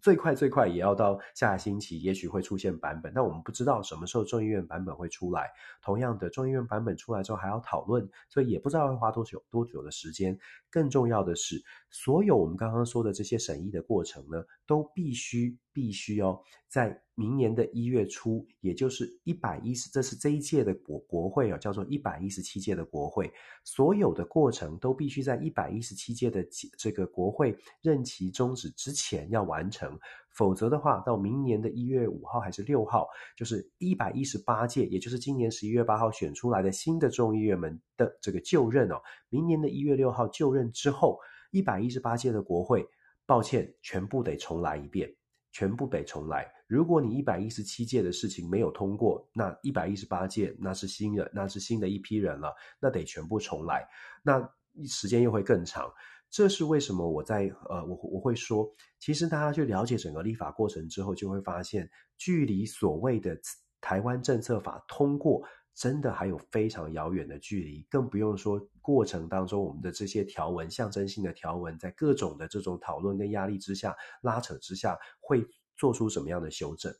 [0.02, 5.48] 最快最快也要到下星期，也许会出现版本，但我们不知道什么时候众议院版本会出来。
[5.80, 10.36] 同样的，众议院版本出来之后还要讨论，所以也不知道会花多久多久的时间。
[10.70, 11.62] 更重要的是，
[11.98, 23.32] 所有我们刚刚说的这些审议的过程呢，都必须必须哦，在明年的一月初，也就是一百一十，这是这一届的国国会啊，叫做一百一十七届的国会，
[23.64, 26.46] 所有的过程都必须在一百一十七届的
[26.78, 29.98] 这个国会任期终止之前要完成，
[30.34, 41.18] 否则的话，到明年的一月五号还是六号，就是一百一十八届，也就是今年十一月八号选出来的新的众议员们的这个就任哦，明年的一月六号就任之后，
[41.56, 42.86] 一百一十八届的国会，
[43.24, 45.10] 抱歉，全部得重来一遍。
[45.52, 46.46] 全部得重来。
[46.66, 53.88] 如果你一百一十七届的事情没有通过，那一百一十八届那是新人，那是新的一批人了，那得全部重来。
[54.22, 54.46] 那
[54.86, 55.90] 时间又会更长。
[56.28, 57.08] 这是为什么？
[57.08, 61.88] 我在呃，我我会说，其实大家去了解整个立法过程之后，就会发现，
[62.18, 63.34] 距离所谓的
[63.80, 65.42] 台湾政策法通过，
[65.76, 67.86] 真的还有非常遥远的距离。
[67.88, 76.92] 更不用说过程当中我们的这些条文，象征性的条文，在各种的这种讨论跟压力之下、拉扯之下，会做出什么样的修正？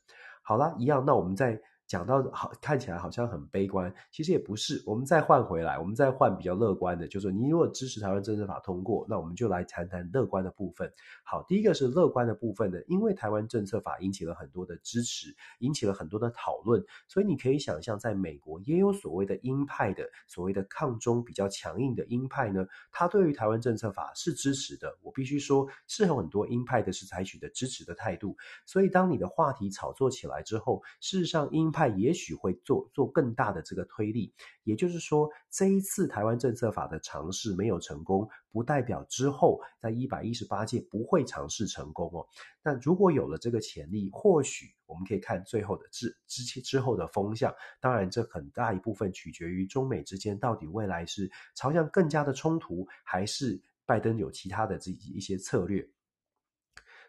[0.43, 1.61] 好啦，一样，那我们在。
[1.87, 4.83] 讲到好，看起来好像很悲观，其实也不是。
[4.85, 10.93] 我们再换回来，我们再换比较乐观的，就是说，你如果支持台湾政策法通过，那我们就来谈谈乐观的部分。
[11.23, 24.93] 好，第一个是乐观的部分呢，因为台湾政策法引起了很多的支持，引起了很多的讨论，所以你可以想象，在美国也有所谓的鹰派的，所谓的抗中比较强硬的鹰派呢，他对于台湾政策法是支持的。
[25.03, 28.37] 我必须说，是有很多鹰派的是采取的支持的态度。
[28.65, 31.76] 所以，当你的话题炒作起来之后，事实上鹰。
[31.77, 34.33] 派也许会做做更大的这个推力，
[34.65, 42.27] 也就是说，这一次台湾政策法的尝试没有成功，不代表之后在一百一十八届不会尝试成功哦。
[42.63, 47.55] 那如果有了这个潜力，或许我们可以看最后的之之之后的风向。
[47.79, 55.87] 当然，这很大一部分取决于中美之间到底未来是朝向更加的冲突，还是拜登有其他的这一些策略。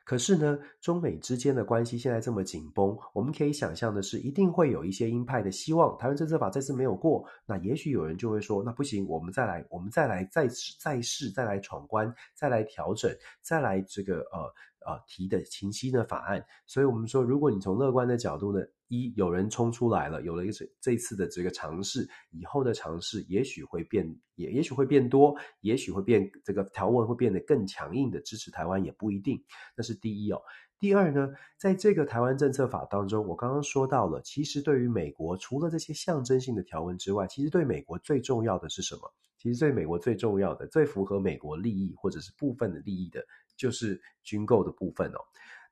[0.07, 10.47] 可是呢，中美之间的关系现在这么紧绷，我们可以想象的是，一定会有一些鹰派的希望台湾政策法这次没有过，那也许有人就会说，那不行，我们再来，我们再来，再
[10.79, 14.53] 再试，再来闯关，再来调整，再来这个呃。
[14.85, 29.43] 啊，提的清晰的法案，所以我们说，如果你从乐观的角度呢，一有人冲出来了，有了一次这次的这个尝试，以后的尝试也许会变，也也许会变多，也许会变这个条文会变得更强硬的支持台湾也不一定。
[29.75, 30.41] 那是第一哦。
[30.79, 39.01] 第二呢，在这个台湾政策法当中，我刚刚说到了，其实对于美国，除了这些象征性的条文之外，其实对美国最重要的是什么？
[39.39, 43.23] 其实对美国最重要的、最符合美国利益或者是部分的利益的。
[43.57, 45.19] 就是军购的部分哦，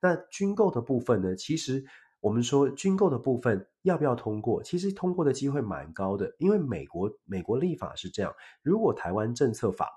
[0.02, 1.36] 那军购的部分呢？
[1.36, 1.86] 其实
[2.20, 4.62] 我们说军购的部分要不要通过？
[4.64, 9.90] 其实通过的机会蛮高的，因为美国美国立法是这样：如果台湾政策法，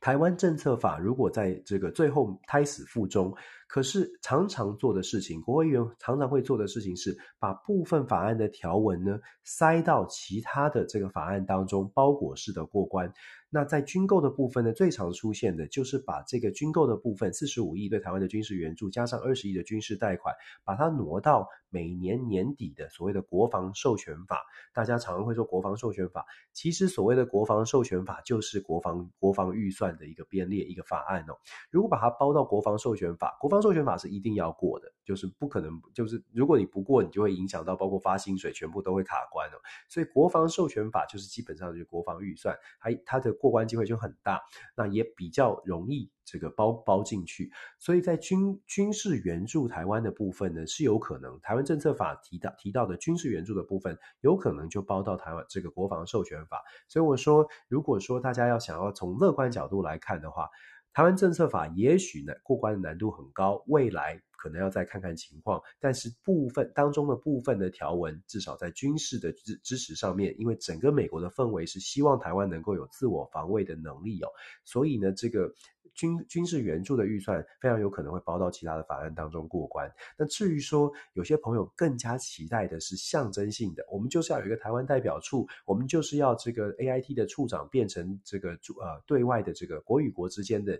[0.00, 3.34] 台湾政策法如果在这个最后胎死腹中。
[3.68, 13.10] 可是常常做的事情，国会议员常常会做的事情是把部分法案的条文呢塞到其他的这个法案当中，包裹式的过关。
[13.54, 20.34] 那在军购的部分呢，最常出现的就是把这个军购的部分，四十五亿对台湾的军事援助，加上二十亿的军事贷款，
[20.64, 24.42] 把它挪到每年年底的所谓的国防授权法。
[24.72, 31.36] 大家常常会说国防授权法，其实所谓的国防授权法就是国防国防预算的一个编列一个法案哦。
[31.70, 39.60] 如果把它包到国防授权法，国防授权法是一定要过的，就是不可能，就是如果你不过，你就会影响到包括发薪水，全部都会卡关哦。
[39.90, 44.40] 所以国防授权法就是基本上就是国防预算，还它的过关机会就很大，
[44.76, 47.50] 那也比较容易这个包包进去。
[47.80, 56.62] 所以在军军事援助台湾的部分呢，是有可能台湾政策法提到提到的军事援助的部分，有可能就包到台湾这个国防授权法。
[56.86, 60.48] 所以我说，如果说大家要想要从乐观角度来看的话，
[60.92, 65.62] 台湾政策法也许呢过关的难度很高，未来可能要再看看情况。
[65.78, 74.28] 但是部分当中的部分的条文，至少在军事的支支持上面，因为整个美国的氛围是希望台湾能够有自我防卫的能力哦，
[74.64, 75.54] 所以呢这个。
[75.94, 79.90] 军军事援助的预算非常有可能会包到其他的法案当中过关。
[80.16, 90.74] 那至于说有些朋友更加期待的是象征性的，我们就是要有一个台湾代表处，我们就是要这个 AIT 的处长变成这个呃对外的这个国与国之间的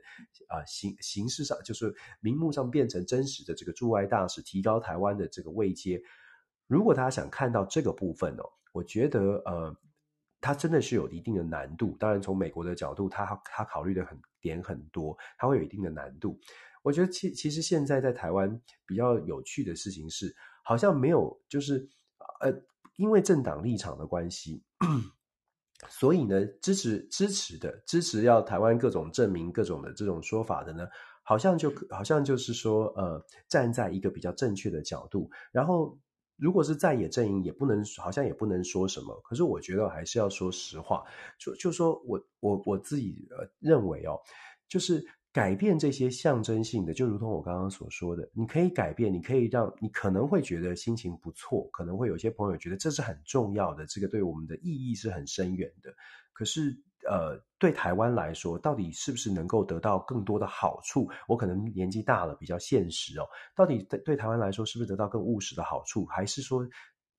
[0.48, 6.02] 啊、形形式上就是名目上变成真实的这个驻外大使，提高台湾的这个位阶。
[6.66, 9.76] 如果大家想看到这个部分哦，我觉得呃。
[10.42, 16.38] 它真的是有一定的难度，当然从美国的角度，他他考虑的很点很多，它会有一定的难度。
[16.82, 21.88] 我觉得其其实现在在台湾比较有趣的事情是，好像没有就是
[22.40, 22.52] 呃，
[22.96, 24.64] 因为政党立场的关系，
[25.88, 30.88] 所以呢支持支持的支持要台湾各种证明各种的这种说法的呢，
[31.22, 35.96] 好像就好像就是说呃站在一个比较正确的角度，然后。
[36.42, 39.14] 如果是在野阵营，也不能好像也不能说什么。
[39.22, 41.04] 可是我觉得还是要说实话，
[41.38, 44.18] 就就说我我我自己呃认为哦，
[44.68, 55.94] 就是改变这些象征性的，就如同我刚刚所说的，你可以改变，你可以让你可能会觉得心情不错，可能会有些朋友觉得这是很重要的，这个对我们的意义是很深远的。
[56.32, 56.76] 可是。
[57.08, 61.08] 呃，对台湾来说，到底是不是能够得到更多的好处？
[61.28, 63.26] 我可能年纪大了，比较现实哦。
[63.54, 66.04] 到底对对台湾来说，是不是得到更务实的好处？
[66.06, 66.66] 还是说，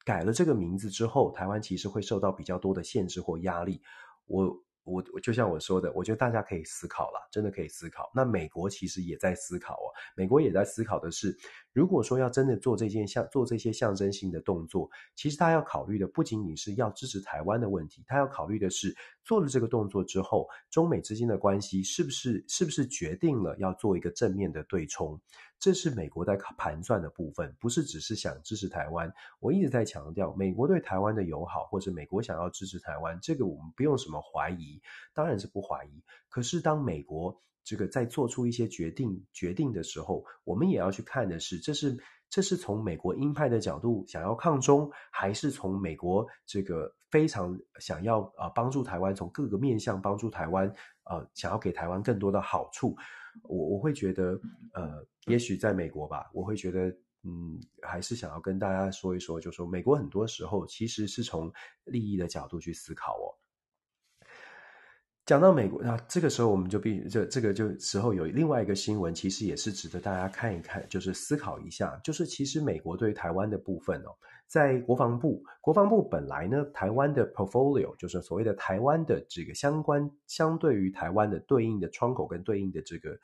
[0.05, 3.81] 改了这个名字之后，台湾其实会受到比较多的限制或压力？
[4.25, 4.53] 我。
[4.85, 8.11] 我我就像我说的，我觉得大家可以思考了，真的可以思考。
[8.13, 11.33] 那美国其实也在思考哦，美国也在思考的是，
[11.73, 25.19] 如果说要真的做这件象做这些象征性的动作，其实他要考虑的不仅仅是要支持台湾的问题，他要考虑的是做了这个动作之后，中美之间的关系是不是是不是决定了要做一个正面的对冲。
[25.59, 29.11] 这是美国在盘算的部分，不是只是想支持台湾。
[29.39, 34.81] 我一直在强调，美国对台湾的友好，或者美国想要支持台湾，这个我们不用什么怀疑，
[35.13, 36.03] 当然是不怀疑。
[36.27, 41.97] 可是当美国这个在做出一些决定决定的时候，我们也要去看的是，这是
[42.29, 50.67] 这是从美国鹰派的角度想要抗中，还是从美国这个非常想要啊帮助台湾，从各个面向帮助台湾，
[51.05, 52.95] 呃，想要给台湾更多的好处。
[53.43, 54.39] 我我会觉得，
[54.73, 56.87] 呃，也许在美国吧，我会觉得，
[57.23, 61.51] 嗯，还是想要跟大家说一说，就说美国很多时候其实是从
[61.83, 63.33] 利益的角度去思考哦。
[65.25, 74.11] 讲到美国，那这个时候我们就必须这这个就时候有另外一个新闻，其实也是值得大家看一看，就是思考一下，就是其实美国对台湾的部分哦，
[74.47, 83.17] 在国防部，国防部本来呢，台湾的 portfolio 就是所谓的台湾的这个相关，相对于台湾的对应的窗口跟对应的这个。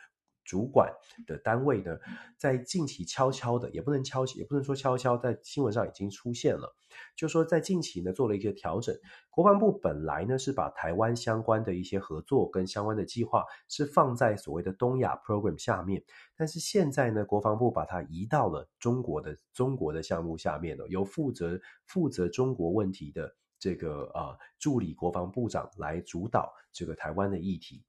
[0.49, 0.91] 主管
[1.27, 1.95] 的单位呢，
[2.35, 6.75] 在近期悄悄的，也不能悄，也不能说悄悄，在新闻上已经出现了。
[7.15, 8.95] 就说在近期呢，做了一个调整。
[9.29, 16.03] 国防部本来呢是把台湾相关的一些合作跟相关的计划是放在所谓的东亚 program 下面，
[16.35, 27.83] 但是现在呢，国防部把它移到了中国的中国的项目下面了，由负责负责中国问题的这个呃助理国防部长来主导这个台湾的议题。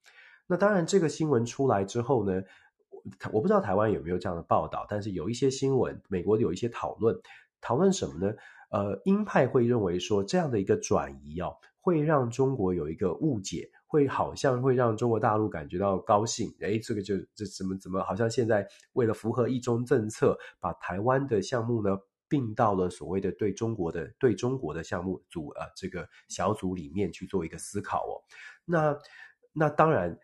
[0.51, 2.43] 那当然，这个新闻出来之后呢，
[3.33, 7.17] 我不知道台湾有没有这样的报道，但是有一些新闻，美国有一些讨论，
[7.61, 8.35] 讨论什么呢？
[8.71, 21.97] 呃，鹰派会认为说，这样的一个转移哦，会让中国有一个误解，会好像会让中国大陆感觉到高兴，诶，这个就这怎么怎么，好像现在为了符合一中政策，把台湾的项目呢
[22.29, 28.19] 并到了所谓的对中国的对中国的项目组呃这个小组里面去做一个思考哦，
[28.65, 28.99] 那
[29.53, 30.19] 那当然。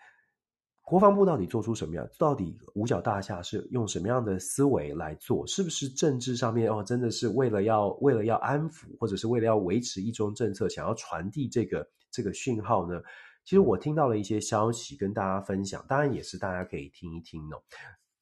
[0.87, 2.09] 国防部到底做出什么样？
[2.17, 5.45] 到底五角大厦是用什么样的思维来做？
[5.45, 13.03] 是不是政治上面哦，真的是为了要为了要安抚，或者是为了要维持一中政策，想要传递这个这个讯号呢？
[13.45, 17.61] 其实我听到了一些消息跟大家分享，当然也是大家可以听一听哦。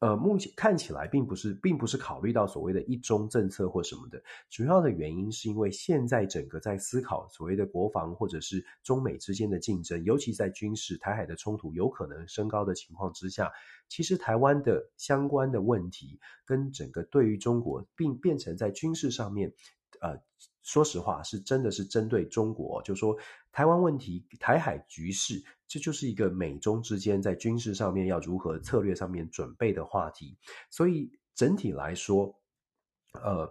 [0.04, 13.50] 呃，目前看起来并不是，并不是考虑到所谓的一中政策或什么的，主要的原因是因为现在整个在思考所谓的国防或者是中美之间的竞争，尤其在军事、台海的冲突有可能升高的情况之下，
[13.88, 19.54] 其实台湾的相关的问题跟整个对于中国，并变成在军事上面，
[20.02, 20.20] 呃，
[20.62, 23.16] 说实话是真的是针对中国，就说
[23.54, 30.36] 台湾问题、台海局势，这就是一个美中之间在军事上面要如何策略上面准备的话题。
[30.70, 32.34] 所以整体来说，
[33.22, 33.48] 呃，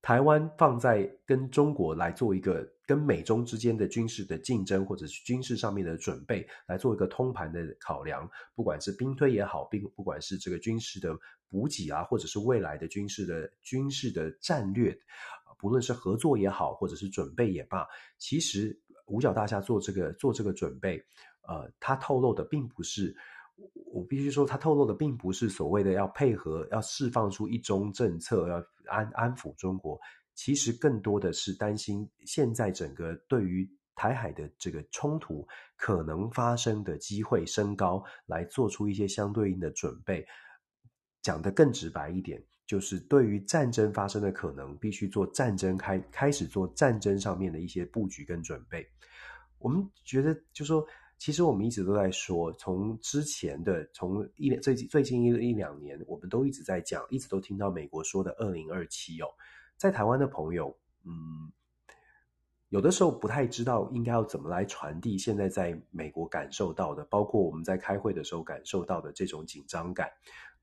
[0.00, 8.26] 台湾放在跟中国来做一个跟美中之间的军事的竞争，或者是军事上面的准备，来做一个通盘的考量。
[8.54, 11.14] 不管是兵推也好，并不管是这个军事的
[11.50, 14.98] 补给啊，或者是未来的军事的军事的战略，
[15.58, 17.86] 不论是合作也好，或者是准备也罢，
[18.18, 20.98] 其实五角大厦做这个做这个准备，
[21.48, 23.16] 呃，他透露的并不是。
[23.92, 29.96] 我必须说，他透露的并不是所谓的要配合、要释放出一中政策、要安安抚中国，
[30.34, 35.46] 其实更多的是担心现在整个对于台海的这个冲突
[35.76, 40.26] 可能发生的机会升高，来做出一些相对应的准备。
[41.22, 48.86] 讲得更直白一点，就是对于战争发生的可能，必须做战争开开始做战争上面的一些布局跟准备。
[49.58, 50.86] 我们觉得，就是说。
[51.16, 59.28] 其实我们一直都在说，从之前的从一最近最近一一两年，我们都一直在讲，一直都听到美国说的二零二七哦，
[59.76, 61.50] 在台湾的朋友，嗯，
[62.68, 70.10] 有的时候不太知道应该要怎么来传递现在在美国感受到的，包括我们在开会的时候感受到的这种紧张感。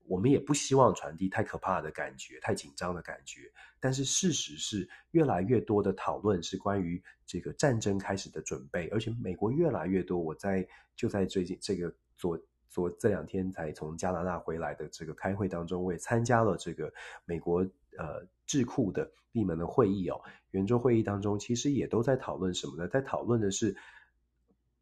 [0.06, 3.50] 我们也不希望传递太可怕的感觉，太紧张的感觉。
[3.80, 10.18] 但是事实是，越来越多的讨论是关于这个战争开始的准备，而且美国越来越多。
[10.18, 12.38] 我在就在最近这个昨
[12.68, 16.92] 昨这两天才从加拿大回来的这个开会当中，我也参加了这个
[17.24, 17.60] 美国
[17.96, 20.20] 呃智库的闭门的会议哦。
[20.50, 22.88] 圆桌会议当中，其实也都在讨论什么呢？
[22.88, 23.76] 在讨论的是。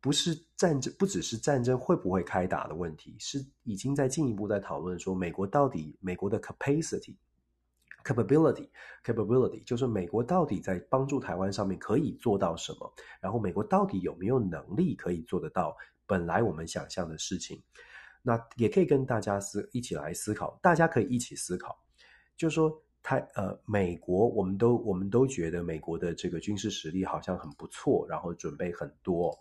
[0.00, 7.14] 不是战争，不只是战争会不会开打的问题，是已经在进一步在讨论说，美国到底美国的 capacity、
[8.02, 8.68] capability、
[9.04, 12.90] capability，就是美国到底在帮助台湾上面可以做到什么，
[13.20, 15.76] 然后美国到底有没有能力可以做得到
[16.06, 17.62] 本来我们想象的事情。
[18.22, 21.78] 那也可以跟大家思一起来思考，大家可以一起思考，
[22.38, 22.70] 就是说
[23.02, 29.38] 台呃美国，我们都我们都觉得美国的这个军事实力好像很不错，然后准备很多。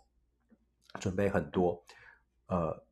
[1.00, 1.84] 准备很多，
[2.48, 2.84] 呃，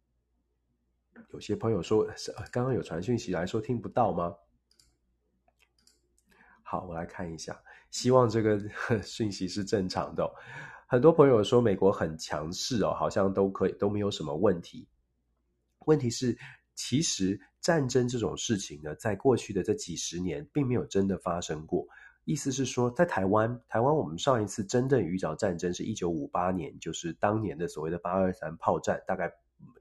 [1.32, 2.06] 有些朋友说，
[2.52, 4.36] 刚刚有传讯息来说听不到吗？
[6.62, 8.60] 好，我来看一下，希望这个
[9.02, 10.30] 讯息是正常的。
[10.86, 14.88] 很多朋友说美国很强势哦，好像都可以，都没有什么问题。
[15.86, 16.38] 问题是，
[16.76, 21.88] 其实战争这种事情呢，在过去的这几十年，并没有真的发生过。
[22.28, 29.32] 意思是说，在台湾，台湾我们上一次真正遇着战争是一九五八年，就是当年的所谓的八二三炮战，大概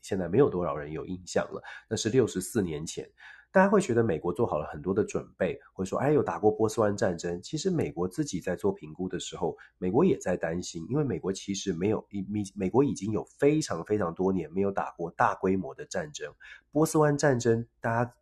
[0.01, 1.61] 现在没有多少人有印象了。
[1.91, 3.05] 那是六十四年前，
[3.51, 7.43] 大家会觉得美国做好了很多的准备，会说，哎，有打过波斯湾战争。
[7.43, 16.33] 其实美国自己在做评估的时候，美国也在担心，因为美国其实没有，美美国已经有非常非常多年没有打过大规模的战争。
[16.71, 18.15] 波斯湾战争，大家。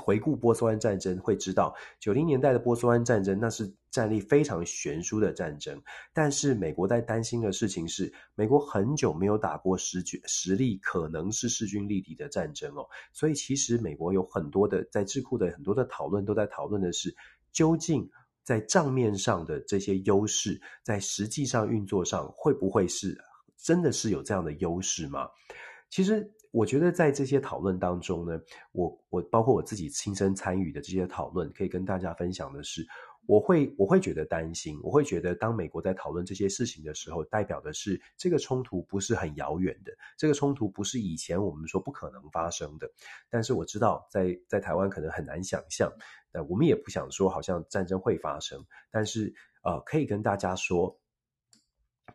[0.00, 5.78] 回顾波斯湾战争，会知道九零年代的波斯湾战争，那是战力非常悬殊的战争。
[6.14, 12.88] 但是美国在担心的事情是，美国很久没有打过实军实力可能是势均力敌的战争哦。
[13.12, 17.14] 所以其实美国有很多的在智库的很多的讨论都在讨论的是，
[17.52, 18.10] 究竟
[18.42, 23.18] 在账面上的这些优势，在实际上运作上会不会是
[23.58, 25.28] 真的是有这样的优势吗？
[25.90, 26.32] 其实。
[26.50, 28.40] 我觉得在这些讨论当中呢，
[28.72, 32.86] 我我包括我自己亲身参与的这些讨论，可以跟大家分享的是，
[33.26, 42.90] 我会我会觉得担心，我会觉得当美国在讨论这些事情的时候，代表的是这个冲突不是很遥远的，这个冲突不是以前我们说不可能发生的。
[43.28, 45.92] 但是我知道在在台湾可能很难想象，
[46.32, 50.98] 那我们也不想说好像战争会发生，但是呃，可以跟大家说，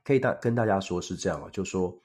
[0.04, 2.00] 可以大跟大家说是这样啊，就说。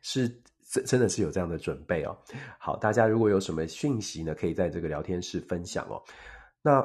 [0.00, 0.28] 是
[0.70, 2.16] 真真的是有这样的准备哦。
[2.58, 6.02] 好，大家如果有什么讯息呢，可以在这个聊天室分享哦。
[6.62, 6.80] 那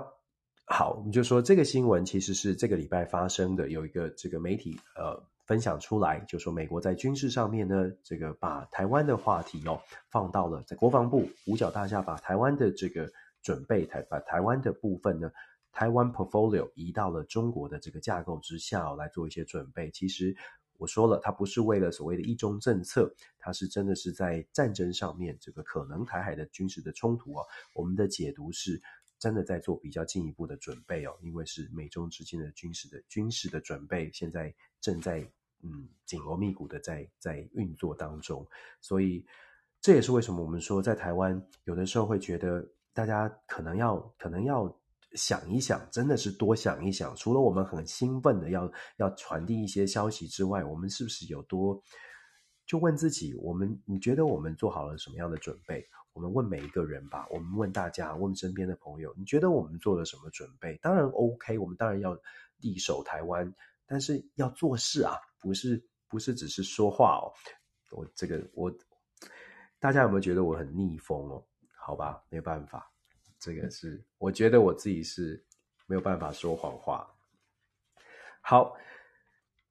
[0.65, 13.09] 好，我们就说这个新闻其实是这个礼拜发生的，有一个这个媒体呃分享出来，就说美国在军事上面呢，这个把台湾的话题哦放到了在国防部五角大厦，把台湾的这个
[13.41, 15.31] 准备台把台湾的部分呢，
[15.71, 19.89] 台湾 portfolio 移到了中国的这个架构之下，来做一些准备。
[19.91, 20.35] 其实。
[20.77, 28.81] 我说了，他不是为了所谓的一中政策，他是真的是在战争上面，这个可能台海的军事的冲突啊，我们的解读是
[29.19, 35.19] 真的在做比较进一步的准备哦，因为是美中之间的军事的军事的准备，现在正在
[35.63, 38.47] 嗯紧锣密鼓的在在运作当中，
[38.79, 39.25] 所以
[39.81, 44.65] 这也是为什么我们说在台湾有的时候会觉得大家可能要可能要
[45.13, 47.15] 想一想，真的是多想一想。
[47.15, 51.81] 除了我们很兴奋的要要传递一些消息之外，我们是不是有多？
[52.65, 55.87] 就问自己，我们你觉得我们做好了什么样的准备？
[56.11, 60.75] 我们问每一个人吧，我们问大家，问身边的朋友，你觉得我们做了什么准备？
[60.81, 62.17] 当然 OK，我们当然要
[62.57, 63.53] 力守台湾，
[63.85, 67.31] 但是要做事啊，不是不是只是说话哦。
[67.91, 68.69] 我这个我，
[69.79, 71.45] 大家有没有觉得我很逆风哦？
[71.79, 72.91] 好吧，没办法，
[73.47, 75.43] 这个是我觉得我自己是
[75.85, 77.07] 没有办法说谎话。
[78.41, 78.75] 好。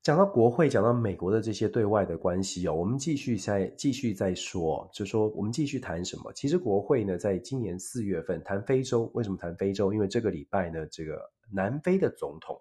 [0.02, 6.32] 讲到国会，讲到美国的这些对外的关系哦，我们继续再继续再说，就说我们继续谈什么？
[6.32, 9.92] 其实国会呢，在今年四月份谈非洲，为什么谈非洲？
[9.92, 12.56] 因为这个礼拜呢，这个南非的总统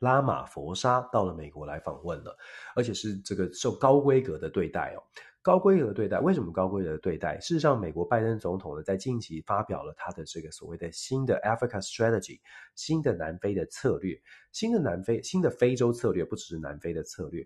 [0.00, 2.36] 拉玛佛沙到了美国来访问了，
[2.74, 5.02] 而且是这个受高规格的对待哦。
[5.42, 7.36] 高规格的对待，为什么高规格的对待？
[7.40, 12.38] 事实上，美国拜登总统呢，在近期发表了他的这个所谓的新的 Africa Strategy，
[12.76, 14.16] 新的南非的策略，
[14.52, 17.44] 新的南非，新的非洲策略，不只是南非的策略，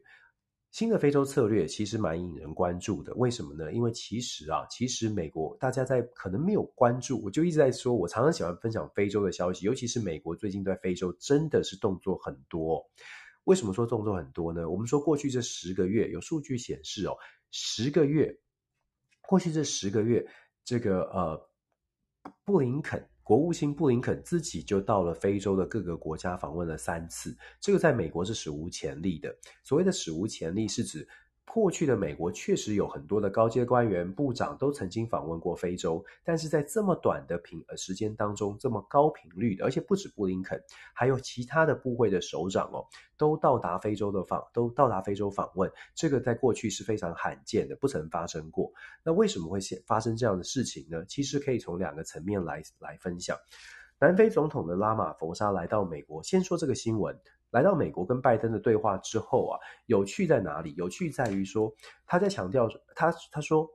[0.73, 3.15] 新的非洲策略其实蛮引人关注的。
[3.15, 3.73] 为什么呢？
[3.73, 12.85] 因为其实啊，其实美国大家在可能没有关注，我就一直在说，我常常喜欢分享非洲的消息，尤其是美国最近在非洲真的是动作很多。
[13.45, 14.69] 为什么说动作很多呢？
[14.69, 17.17] 我们说过去这十个月有数据显示哦。
[17.51, 18.37] 十个月，
[19.23, 20.27] 过去这十个月，
[20.65, 21.51] 这个呃，
[22.45, 29.37] 布林肯国务卿布林肯自己就到了非洲的各个国家访问了三次，这个在美国是史无前例的。
[29.65, 31.09] 所谓的史无前例，是指。
[31.53, 42.85] 过去的美国确实有很多的高阶官员、部长都曾经访问过非洲，但是在这么短的频呃时间当中，这么高频率的，而且不止布林肯，还有其他的部会的首长哦，
[43.17, 48.71] 都到达非洲的访，都到达非洲访问，这个在过去是非常罕见的，不曾发生过。
[49.03, 51.07] 那为什么会现发生这样的事情呢？
[51.09, 53.35] 其实可以从两个层面来来分享。
[53.99, 57.19] 南非总统的拉玛佛沙来到美国，先说这个新闻。
[57.51, 60.75] 来到美国跟拜登的对话之后啊，有趣在哪里？
[60.77, 61.75] 有趣在于说，
[62.07, 63.69] 他在强调他他说，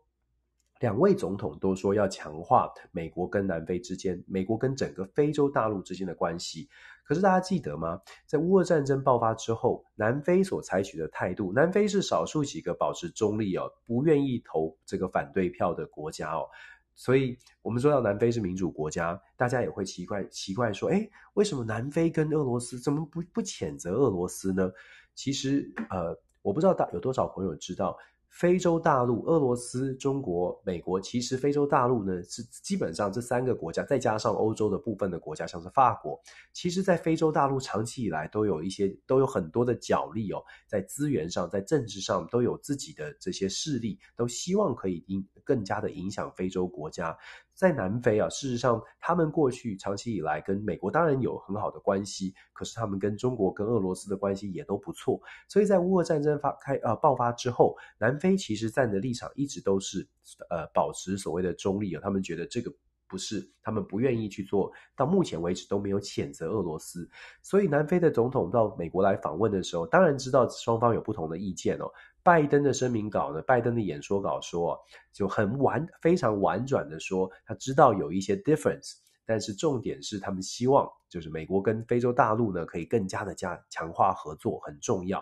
[0.80, 6.69] 两位总统都说要强化美国跟南非之间，美国跟整个非洲大陆之间的关系。
[7.03, 7.99] 可是大家记得吗？
[8.26, 16.47] 在乌俄战争爆发之后，南非所采取的态度，南非是少数几个保持中立哦，不愿意投这个反对票的国家哦。
[16.95, 24.71] 所以，我们说到南非是民主国家，大家也会奇怪奇怪说，哎，为什么南非跟俄罗斯怎么不不谴责俄罗斯呢？
[25.15, 27.97] 其实，呃，我不知道大有多少朋友知道。
[28.32, 36.19] 非洲大陆、俄罗斯、中国、美国，其实非洲大陆呢是基本上这三个国家，再加上欧洲的部分的国家，像是法国，
[36.53, 47.15] 其实，在非洲大陆长期以来都有一些都有很多的角力哦，在资源上、在政治上都有自己的这些势力，都希望可以影更加的影响非洲国家。
[47.62, 55.22] 在南非啊，事实上，他们过去长期以来跟美国当然有很好的关系，可是他们跟中国、跟俄罗斯的关系也都不错。
[55.47, 60.07] 所以在乌俄战争发开呃爆发之后，南非其实站的立场一直都是
[60.49, 62.74] 呃保持所谓的中立啊，他们觉得这个
[63.12, 67.09] 不是，他们不愿意去做，到目前为止都没有谴责俄罗斯。
[67.41, 71.91] 所以南非的总统到美国来访问的时候，当然知道双方有不同的意见哦。
[72.24, 73.41] 拜登的声明稿呢？
[73.41, 74.80] 拜登的演说稿说，
[75.12, 78.93] 就很婉，非常婉转的说，他知道有一些 difference，
[79.26, 85.22] 但是重点是他们希望，就是美国跟非洲大陆呢，可以更加的加强化合作，很重要。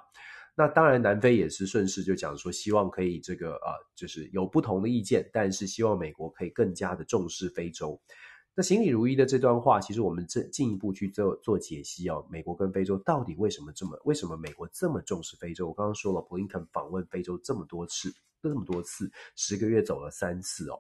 [0.60, 7.98] 那当然，南非也是顺势就讲说，希望可以这个呃，就是有不同的意见，但是希望美国可以更加的重视非洲。
[8.54, 12.28] 那行礼如一的这段话，其实我们这进一步去做做解析哦。
[12.30, 13.98] 美国跟非洲到底为什么这么？
[14.04, 15.70] 为什么美国这么重视非洲？
[15.70, 20.76] 我刚刚说了，布林肯访问非洲这么多次，这么多次，十个月走了三次哦。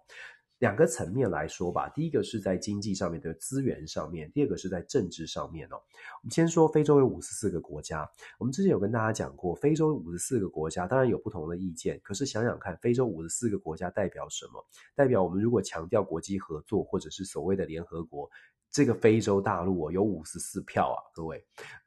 [0.60, 5.76] 两个层面来说吧，第一个是在经济上面的资源上面，第二个是在政治上面哦。
[5.76, 14.64] 我们先说非洲有五十四个国家，我们之前有跟大家讲过，非洲五十四个国家当然有不同的意见，可是想想看，非洲五十四个国家代表什么？
[14.96, 18.30] 代表我们如果强调国际合作，或者是所谓的联合国，
[18.70, 21.42] 这个非洲大陆哦有五十四票啊，各位。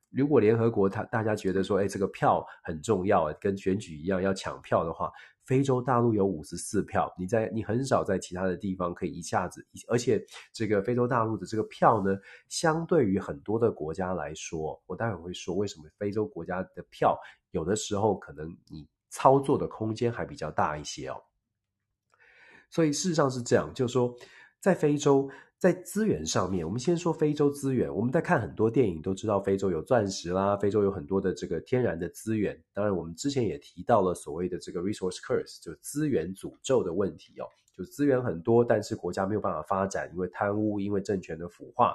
[0.09, 5.11] 如果联合国他大家觉得说，哎，这个票很重要，跟选举一样要抢票的话，
[5.45, 12.17] 非洲大陆有五十四票，你在你很少在其他的地方可以一下子，而且这个非洲大陆的这个票呢，
[12.49, 17.19] 相对于很多的国家来说，我待会会说为什么非洲国家的票
[17.51, 21.23] 有的时候可能你操作的空间还比较大一些哦。
[22.71, 24.15] 所以事实上是这样，就是说
[24.61, 25.31] 在非洲。
[25.63, 27.89] 在资源上面，我们先说非洲资源。
[27.95, 32.61] 我们在看很多电影都知道，非洲有钻石啦，非洲有很多的这个天然的资源。
[32.75, 37.47] 当然，我们之前也提到了所谓的这个 resource curse，就资源诅咒的问题哦，
[37.79, 41.95] 就资源很多，但是国家没有办法发展，因为贪污，因为政权的腐化。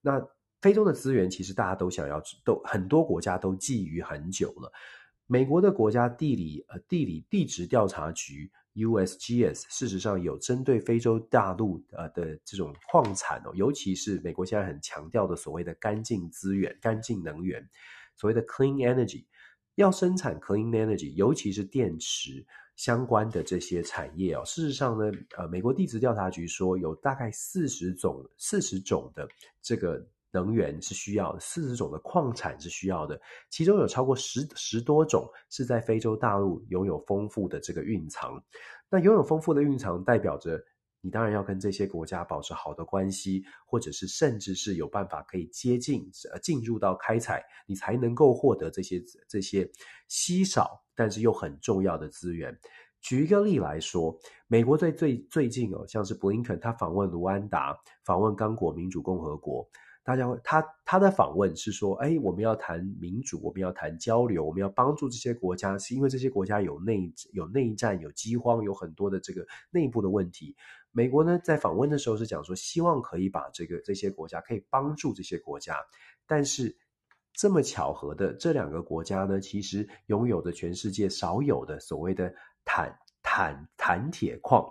[0.00, 0.20] 那
[0.60, 4.72] 非洲的资源其实大家都想要，都很多国家都觊觎很久了。
[5.28, 17.64] 美国的国家地理呃地理地质调查局 USGS 事实上有针对非洲大陆呃的这种矿产哦，尤其是美国现在很强调的所谓的干净资源、干净能源，
[18.16, 19.24] 所谓的 clean energy，
[19.76, 22.44] 要生产 clean energy，尤其是电池
[22.76, 24.44] 相关的这些产业哦。
[24.44, 29.28] 事实上呢，呃，美国地质调查局说有大概四十种四十种的
[29.62, 30.06] 这个。
[30.34, 33.18] 能源是需要的，四十种的矿产是需要的，
[33.48, 38.42] 其中有超过十十多种是在非洲大陆拥有丰富的这个蕴藏。
[38.90, 40.60] 那拥有丰富的蕴藏，代表着
[41.00, 49.70] 你当然要跟这些国家保持好的关系，或者是甚至是有办法可以接近呃进入到开采，你才能够获得这些这些
[50.08, 52.58] 稀少但是又很重要的资源。
[53.00, 59.68] 举一个例来说，美国最最最近哦，像是布林肯他访问卢安达，访问刚果民主共和国。
[60.04, 70.54] 大家会，他他的访问是说，哎，我们要谈民主，我们要谈交流，我们要帮助这些国家，是因为这些国家有内有内战、有饥荒，有很多的这个内部的问题。
[70.92, 75.74] 美国呢，在访问的时候是讲说，希望可以把这个这些国家可以帮助这些国家，
[76.26, 76.76] 但是
[77.32, 82.32] 这么巧合的，这两个国家呢，其实拥有着全世界少有的所谓的
[82.64, 84.70] 坦坦坦铁矿，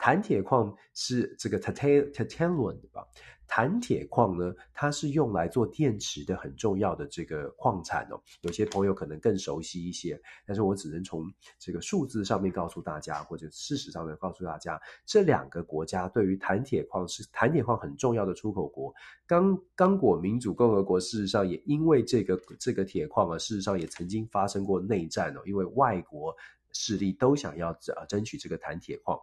[0.00, 3.06] 碳铁矿是这个 tantalum 的吧？
[3.46, 8.18] 钛铁矿呢，它是用来做电池的很重要的这个矿产哦。
[8.40, 18.94] 有些朋友可能更熟悉一些，但是我只能从这个数字上面告诉大家，或者事实上面告诉大家，这两个国家对于钛铁矿是钛铁矿很重要的出口国。
[19.26, 26.34] 刚刚果民主共和国事实上也因为这个这个铁矿啊，事实上也曾经发生过内战哦，因为外国
[26.72, 29.18] 势力都想要呃争取这个钛铁矿。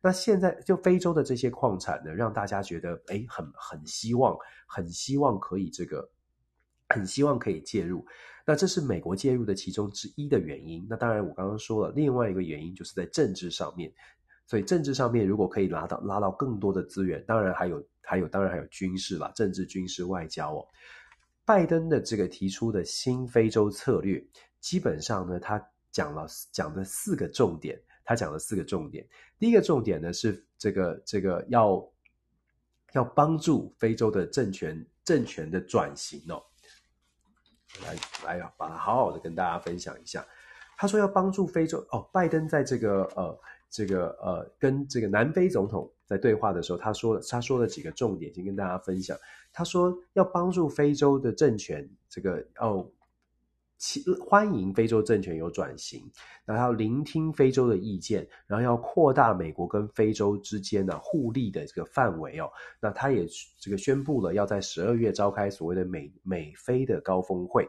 [0.00, 4.36] 那现在就非洲的这些矿产呢，让大家觉得哎，很很希望，
[4.66, 6.08] 很希望可以这个，
[6.88, 8.06] 很希望可以介入。
[8.46, 10.86] 那这是美国介入的其中之一的原因。
[10.88, 13.92] 那当然，我刚刚说了另外一个原因，就是在政治上面。
[14.46, 20.66] 所以政治上面如果可以拿到拉到更多的资源，当然还有还有当然还有军事啦，政治、军事、外交哦。
[21.44, 24.24] 拜登的这个提出的新非洲策略，
[24.60, 27.78] 基本上呢，他讲了讲的四个重点。
[28.08, 29.06] 他讲了四个重点，
[29.38, 31.92] 第一个重点呢是这个这个要
[32.92, 36.42] 要帮助非洲的政权政权的转型哦，
[37.84, 37.94] 来
[38.24, 40.26] 来啊，把它好好的跟大家分享一下。
[40.78, 43.38] 他说要帮助非洲哦，拜登在这个呃
[43.68, 49.14] 这个呃跟这个南非总统在对话的时候，他说他说了几个重点，先跟大家分享。
[49.52, 52.90] 他说要帮助非洲的政权这个哦。
[54.26, 56.02] 欢迎非洲政权有转型，
[56.44, 62.50] 然后要聆听非洲的意见，然后要扩大美国跟非洲之间的互利的这个范围哦。
[62.80, 63.24] 那他也
[63.60, 67.68] 这个宣布了要在十二月召开所谓的美美非的高峰会。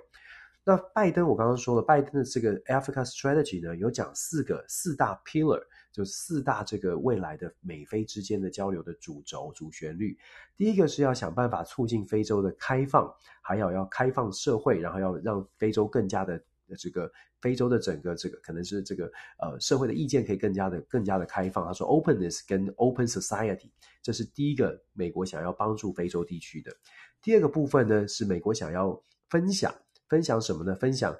[0.64, 5.62] 那拜登我刚刚说了，拜登的这个 Africa Strategy 呢，有讲四个四大 pillar。
[6.00, 10.18] 就四大这个未来的美非之间的交流的主轴、主旋律，
[10.56, 16.41] 第一个是要想办法促进非洲的开放，还有要开放社会，然后要让非洲更加的
[16.78, 21.66] 这个非洲的整个这个可能是这个呃社会的意见可以更加的更加的开放。
[21.66, 23.70] 他说 openness 跟 open society，
[24.02, 26.74] 这是第一个美国想要帮助非洲地区的。
[27.22, 28.97] 第二个部分呢，是美国想要
[29.30, 29.76] 分享
[30.08, 30.74] 分享什么呢？
[30.78, 31.14] 分享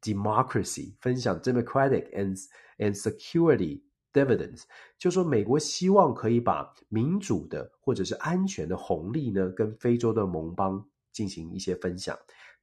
[0.00, 2.42] democracy，分享 democratic and
[2.78, 3.82] and security。
[4.12, 4.62] Dividends，
[4.98, 12.18] 就说美国希望可以把民主的或者是安全的红利呢，跟非洲的盟邦进行一些分享。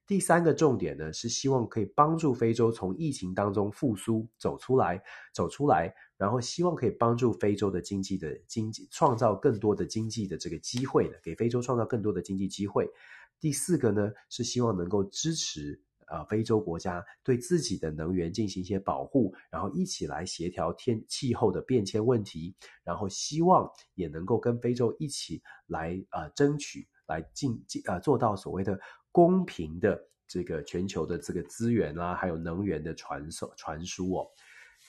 [0.06, 12.88] 第三个重点呢，是希望可以帮助非洲从疫情当中复苏走出来，走出来，然后希望可以帮助非洲的经济的经济创造更多的经济的这个机会的，给非洲创造更多的经济机会。
[13.40, 15.80] 第四个呢，是希望能够支持。
[16.06, 28.78] 啊，非洲国家对自己的能源进行一些保护，然后一起来协调天气候的变迁问题，然后希望也能够跟非洲一起来啊争取来进进啊做到所谓的
[29.12, 34.26] 公平的这个全球的这个资源啊，还有能源的传授传输哦。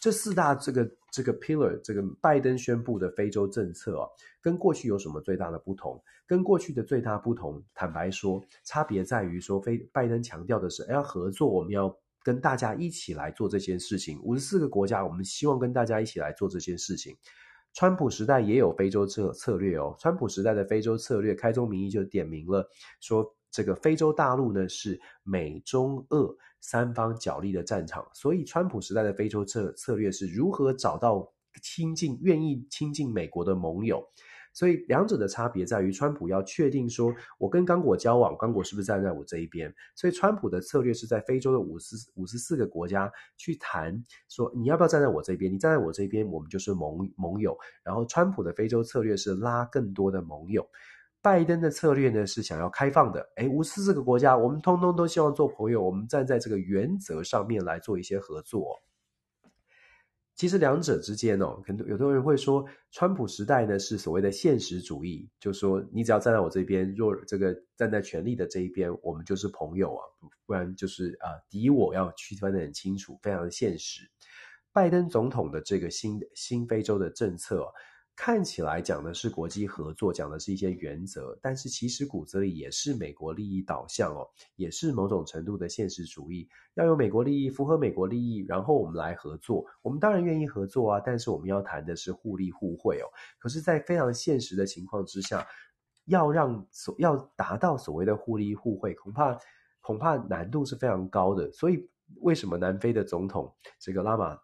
[0.07, 4.07] 这四大这个这个 pillar，这个拜登宣布的非洲政策啊，
[4.41, 6.01] 跟过去有什么最大的不同？
[6.25, 11.93] 跟过去的最大不同，坦白说，差别在于说，非拜登强调的是，要合作，我们要
[12.23, 14.17] 跟大家一起来做这件事情。
[14.23, 17.13] 五十四个国家，我们希望跟大家一起来做这件事情。
[17.73, 22.65] 川普时代也有非洲策策略哦，川普时代的非洲策略，开宗明义就点明了
[23.01, 31.31] 说，这个非洲大陆呢是美中俄三方角力的战场，所以川普时代的非洲策策略是如何找到
[31.61, 34.03] 亲近、愿意亲近美国的盟友。
[34.53, 39.71] 所以两者的差别在于，川普要确定说，我跟刚果交往，刚果是不是站在我这一边？
[39.95, 45.53] 所以川普的策略是在非洲的五十五十四个国家去谈，说你要不要站在我这边？
[45.53, 47.55] 你站在我这边，我们就是盟盟友。
[47.83, 50.67] 然后川普的非洲策略是拉更多的盟友。
[51.27, 58.81] 拜登的策略呢是想要开放的，诶，五十四个国家，我们通通都希望做朋友，我们站在这个原则上面来做一些合作。
[60.35, 70.03] 其实两者之间哦，很多有的人会说，川普时代呢是所谓的现实主义，就说你只要站在我这边，若这个站在权力的这一边，我们就是朋友啊，
[70.45, 74.09] 不然就是啊敌我要区分得很清楚，非常的现实。
[74.71, 77.67] 拜登总统的这个新新非洲的政策。
[78.17, 89.63] 看起来讲的是国际合作，讲的是一些原则，但是其实骨子里也是美国利益导向哦，也是某种程度的现实主义，要有美国利益，符合美国利益，然后我们来合作。
[89.83, 93.05] 我们当然愿意合作啊，但是我们要谈的是互利互惠哦。
[93.37, 95.45] 可是，在非常现实的情况之下，
[96.05, 99.37] 要让所要达到所谓的互利互惠，恐怕
[99.79, 101.51] 恐怕难度是非常高的。
[101.51, 101.87] 所以，
[102.21, 104.39] 为什么南非的总统这个拉马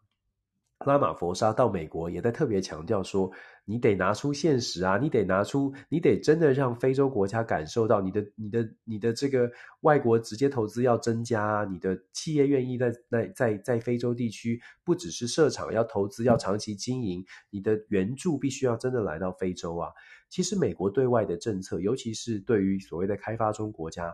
[0.86, 3.32] 拉玛佛沙到美国也在特别强调说，
[3.66, 9.50] 你得拿出现实啊，你得拿出，你得真的让非洲国家感受到你的、你的、你的这个
[9.82, 19.90] 外国直接投资要增加啊，你的企业愿意在在在在非洲地区不只是设厂要投资，要长期经营，你的援助必须要真的来到非洲啊。
[20.30, 24.14] 其实美国对外的政策，尤其是对于所谓的开发中国家。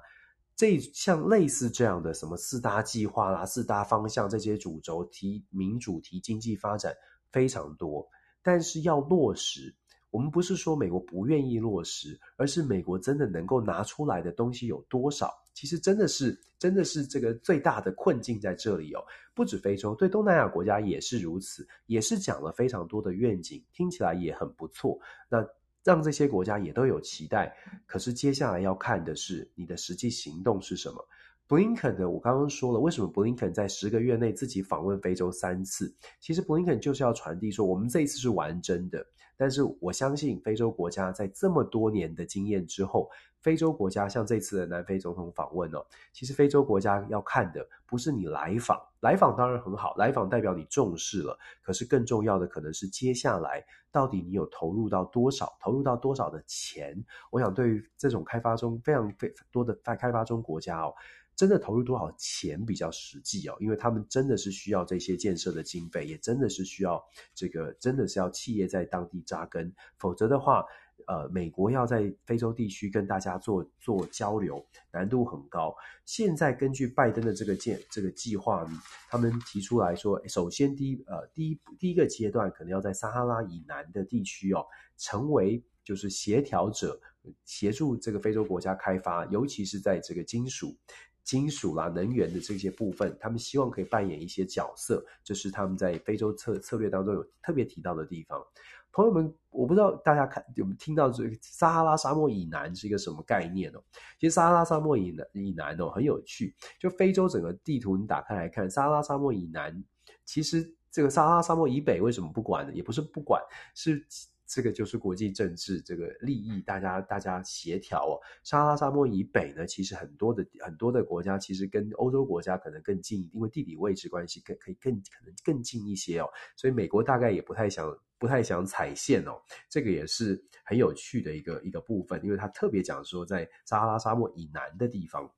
[0.60, 6.94] 这像类似这样的什么四大计划啦、四大方向这些主轴提民主提经济发展
[7.32, 8.06] 非常多，
[8.44, 9.74] 但是要落实，
[10.12, 15.34] 我们不是说美国不愿意落实，而是美国真的能够拿出来的东西有多少？
[15.54, 19.02] 其实真的是真的是这个最大的困境在这里哦。
[19.34, 25.00] 不止非洲，对东南亚国家也是如此，也是讲了非常多的愿景，听起来也很不错。
[25.30, 25.42] 那。
[25.90, 27.52] 让这些国家也都有期待，
[27.88, 31.04] 可是接下来要看的是你的实际行动是什么。
[31.48, 32.08] 布林肯呢？
[32.08, 35.92] 我刚刚说了，为什么布林肯在十个月内自己访问非洲三次？
[36.20, 39.04] 其实布林肯就是要传递说，我们这一次是玩真的。
[39.36, 43.10] 但是我相信非洲国家在这么多年的经验之后，
[43.42, 51.38] 非洲国家像这次的南非总统访问哦，其实非洲国家要看的不是你来访，来访当然很好，来访代表你重视了。
[51.62, 57.04] 可是更重要的可能是接下来到底你有投入到多少，投入到多少的钱。
[57.32, 60.94] 我想对于这种开发中非常非多的在开发中国家哦。
[61.36, 67.02] 真的投入多少钱比较实际哦，因为他们真的是需要这些建设的经费，也真的是需要
[67.34, 70.66] 这个，真的是要企业在当地扎根，否则的话，
[71.10, 75.76] 呃，美国要在非洲地区跟大家做做交流，难度很高。
[76.06, 78.64] 现在根据拜登的这个建这个计划，
[79.10, 84.64] 他们提出来说，首先第一呃第一第一个阶段可能要在撒哈拉以南的地区哦，
[84.98, 87.02] 成为就是协调者，
[87.44, 90.78] 协助这个非洲国家开发，尤其是在这个金属。
[91.22, 98.44] 金属啦、能源的这些部分，他们希望可以扮演一些角色，这是他们在非洲策策略当中有特别提到的地方。
[98.92, 103.84] 朋友们，我不知道大家看有没有听到这个撒哈拉沙漠以南是一个什么概念哦？
[104.20, 109.84] 其实撒哈拉沙漠以南以南哦很有趣，就非洲整个地图你打开来看，撒哈拉沙漠以南，
[110.26, 112.74] 其实这个撒哈拉沙漠以北为什么不管呢？
[112.74, 113.42] 也不是不管，
[113.76, 114.06] 是。
[114.50, 118.18] 这个就是国际政治这个利益，大家大家协调哦。
[118.44, 126.28] 撒哈拉沙漠以北呢，其实很多的很多的国家其实跟欧洲国家可能更近，因为地理位置关系，更可以更可能更近一些哦。
[126.56, 129.40] 所以美国大概也不太想不太想踩线哦。
[129.70, 135.32] 这个也是很有趣的一个一个部分，因为他特别讲说，在撒哈拉沙漠以南的地方，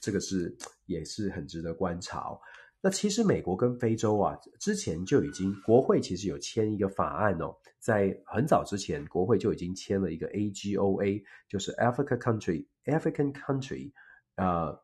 [0.00, 0.56] 这个是
[0.86, 2.40] 也是很值得观察哦。
[2.80, 13.92] 那其实美国跟非洲啊，之前就已经国会其实有签一个法案哦，在很早之前，国会就已经签了一个 AGOA，就是 Africa Country African Country，
[14.36, 14.80] 呃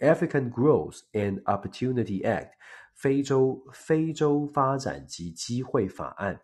[0.00, 2.50] ，African Growth and Opportunity Act，
[2.96, 6.40] 非洲非洲发展及机会法案。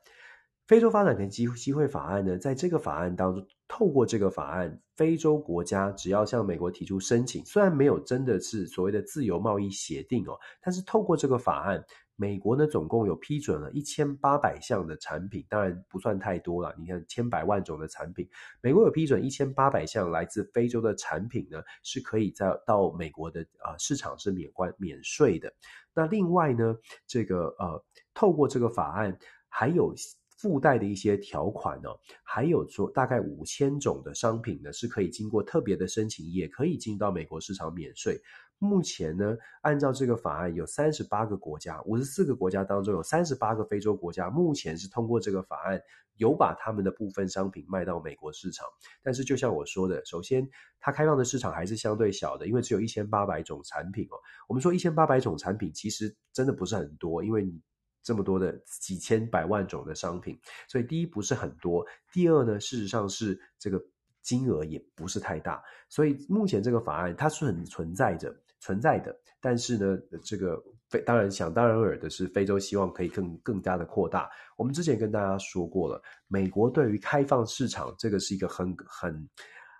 [0.68, 11.84] 非洲发展跟机机会法案呢，在这个法案当中，透过这个法案，非洲国家只要向美国提出申请，虽然没有真的是所谓的自由贸易协定哦，但是透过这个法案，
[12.16, 16.74] 美国呢总共有批准了一千八百项的产品，当然不算太多了。
[16.78, 18.26] 你看千百万种的产品，
[18.62, 25.52] 美国有批准一千八百项来自非洲的产品呢，是可以在到美国的啊、市场是免关免税的。
[25.92, 26.74] 那另外呢，
[27.06, 29.16] 这个呃，透过这个法案
[29.50, 29.94] 还有。
[30.38, 31.90] 附带的一些条款呢，
[32.22, 38.16] 还有说大概五千种的商品呢，是可以经过特别的申请，也可以进到美国市场免税。
[38.60, 45.80] 目前呢，按照这个法案，有三十八个国家，五十四个国家当中有三十八个非洲国家，目前是通过这个法案，
[46.16, 48.66] 有把他们的部分商品卖到美国市场。
[49.02, 50.48] 但是就像我说的，首先
[50.80, 54.18] 它开放的市场还是相对小的，因为只有一千八百种产品哦。
[54.48, 57.60] 我们说一千八百种产品，其实真的不是很多，因为你
[58.02, 60.38] 这么多的几千百万种的商品，
[60.68, 63.82] 所以第一不是很多，第二呢，事实上是这个。
[64.20, 74.28] 金额也不是太大，所以目前这个法案它是很存在着存在的，但是呢，这个非当然想当然尔的是，非洲希望可以更更加的扩大。
[74.58, 79.28] 我们之前跟大家说过了，美国对于开放市场这个是一个很很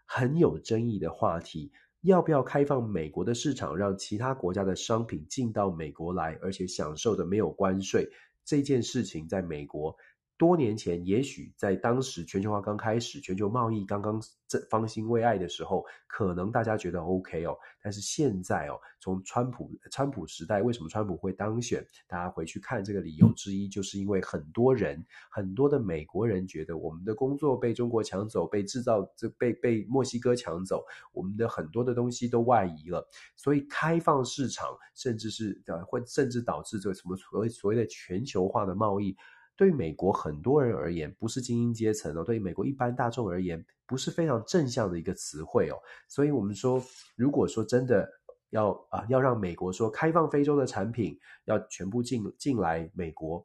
[0.07, 1.71] 很有争议的话题，
[2.03, 8.09] 要不要开放美国的市场，让其他国家的商品进到美国来，而且享受的没有关税
[8.45, 9.97] 这件事情，在美国。
[10.39, 17.59] 多年前，也许在当时全球化刚开始，全球贸易刚刚这方兴未艾的时候，可能大家觉得 OK 哦。
[17.83, 21.85] 但是现在哦，从川普川普时代，为什么川普会当选？
[22.07, 39.17] 大家回去看这个理由之一，就是因为很多人，很多的美国人觉得我们的工作被中国抢走，被制造这被被墨西哥抢走，我们的很多的东西都外移了，所以开放市场，甚至是呃会甚至导致这个什么所谓所谓的全球化的贸易。
[39.59, 42.23] 对于美国很多人而言，不是精英阶层哦。
[42.23, 45.75] 对于美国一般大众而言，不是非常正向的一个词汇哦。
[46.09, 46.81] 所以，我们说，
[47.17, 48.09] 如果说真的
[48.51, 53.45] 要啊，要让美国说开放非洲的产品要全部进进来美国。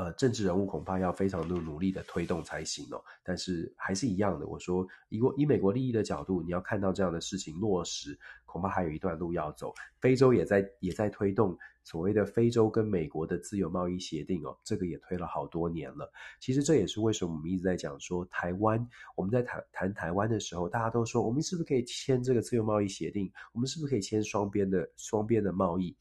[0.00, 3.04] 呃，政治人物恐怕要非常的努力的推动才行哦。
[3.22, 9.74] 但是还是一样的，我说，以国以美国利益的角度，你要看到这样的事情落实，恐怕还有一段路要走。
[9.98, 16.10] 非洲也在也在推动所谓的非洲跟美国的自由贸易协定哦，这个也推了好多年了。
[16.40, 23.30] 其实这也是为什么我们一直在讲说台湾，我们在谈谈台湾的时候，大家都说我们是不是可以签这个自由贸易协定？
[23.52, 25.94] 我们是不是可以签双边的双边的贸易？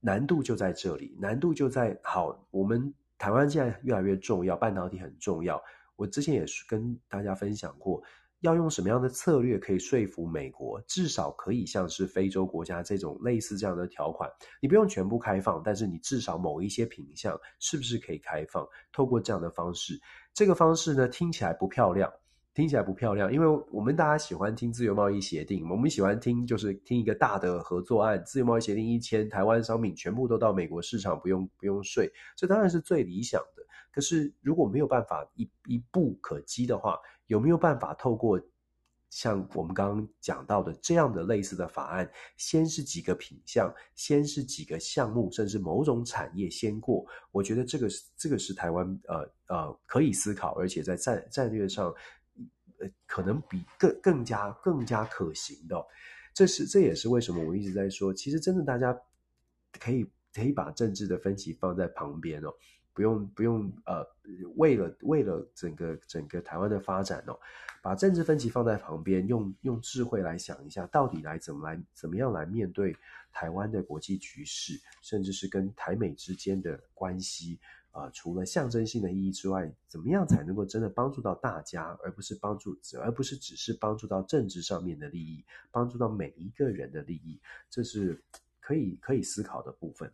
[0.00, 5.62] 难度就在这里，难度就在好，我们台湾现在越来越重要，半导体很重要。
[5.96, 8.00] 我之前也是跟大家分享过，
[8.40, 14.30] 要用什么样的策略可以说服美国，至少可以像是非洲国家这种类似这样的条款，
[14.62, 18.64] 你不用全部开放，但是你至少某一些品项是不是可以开放？
[18.92, 20.00] 透过这样的方式，
[20.32, 22.12] 这个方式呢，听起来不漂亮。
[22.54, 33.62] 听起来不漂亮，因为我们大家喜欢听自由贸易协定，我们喜欢听就是听一个大的合作案，自由贸易协定一签，台湾商品全部都到美国市场，不用不用税，这当然是最理想的。
[33.92, 38.40] 可是如果没有办法一一步可及的话，有没有办法透过
[39.08, 47.06] 像我们刚刚讲到的这样的类似的法案，先是几个品项，先是几个项目，甚至某种产业先过？
[47.30, 51.94] 我觉得这个是这个是台湾呃呃可以思考，而且在战战略上。
[53.06, 55.84] 可能比更更加更加可行的，
[56.32, 58.96] 这是这也是为什么我一直在说，其实真的大家
[59.78, 62.52] 可以可以把政治的分歧放在旁边哦，
[62.92, 64.06] 不用不用呃，
[64.56, 67.38] 为了为了整个整个台湾的发展哦，
[67.82, 72.94] 把政治分歧放在旁边，用用智慧来想一下，到底来怎么来怎么样来面对
[73.32, 77.58] 台湾的国际局势，甚至是跟台美之间的关系。
[77.90, 88.22] 啊、除了象征性的意义之外，怎么样才能够真的帮助到大家，而不是帮助，而不是只是帮助到政治上面的利益，帮助到每一个人的利益，这是
[88.60, 90.12] 可以可以思考的部分。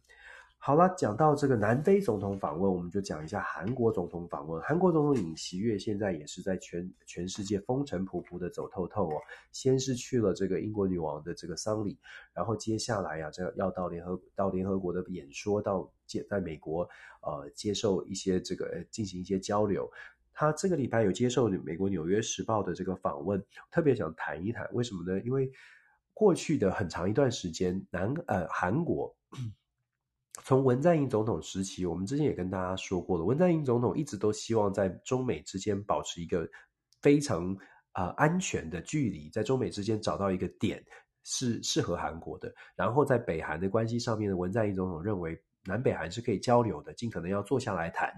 [0.66, 4.62] 好了，讲到这个南非总统访问，我们就讲一下韩国总统访问。
[4.62, 9.20] 韩国总统尹锡悦现在也是在全全世界风尘仆仆的走透透哦。
[9.52, 11.98] 先是去了这个英国女王的这个丧礼，
[12.32, 16.88] 然后接下来呀、啊，这要到联合到联合国的演说，到接在美国
[17.20, 19.86] 呃接受一些这个进行一些交流。
[20.32, 25.20] 他这个礼拜有接受美国《纽约时报》的这个访问，特别想谈一谈为什么呢？
[25.26, 25.52] 因为
[26.14, 29.14] 过去的很长一段时间，南呃韩国。
[30.42, 36.46] 从文在寅总统时期，我们之前也跟大家说过了，文在寅总统一直都希望在中美之间保持一个
[37.00, 37.56] 非常
[37.92, 40.84] 啊、安全的距离，在中美之间找到一个点
[41.22, 42.52] 是适合韩国的。
[42.74, 48.12] 然后在北韩的关系上面呢，文在寅总统认为南北韩是可以交流的，尽可能要坐下来谈。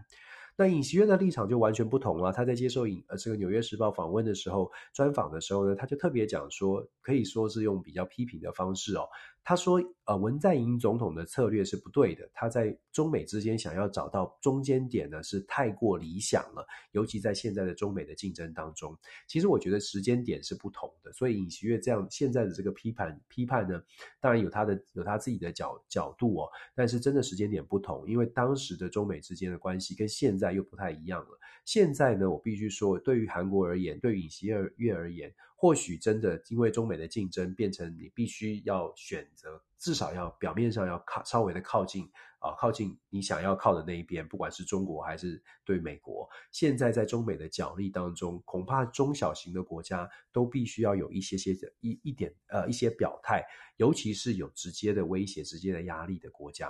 [0.56, 2.32] 那尹锡悦的立场就完全不同了。
[2.32, 9.06] 他在接受尹呃这个《纽约时报》访问的时候，专访的时候呢，他就特别讲说，可以说是用比较批评的方式哦。
[9.48, 12.28] 他说：“呃，文在寅总统的策略是不对的。
[12.34, 16.66] 他在中美之间想要找到中间点呢，是太过理想了。
[16.90, 21.12] 尤其在现在的中美的竞争当中，其实我觉得时间点是不同的。
[21.12, 23.80] 所以尹锡悦这样现在的这个批判批判呢，
[24.18, 26.50] 当然有他的有他自己的角角度哦。
[26.74, 31.38] 但是真的时间点不同，因为当时的中美之间的关系跟现在又不太一样了。
[31.64, 46.28] 现在呢，我必须说，对于韩国而言，对于尹锡悦而言，或许真的因为中美的竞争，变成你必须要选择，至少要表面上要靠稍微的靠近啊，靠近你想要靠的那一边，不管是中国还是对美国。
[46.52, 53.42] 现在在中美的角力当中，恐怕中小型的国家都必须要有一些些的一一点呃一些表态，
[53.78, 56.68] 尤其是有直接的威胁、直接的压力的国家，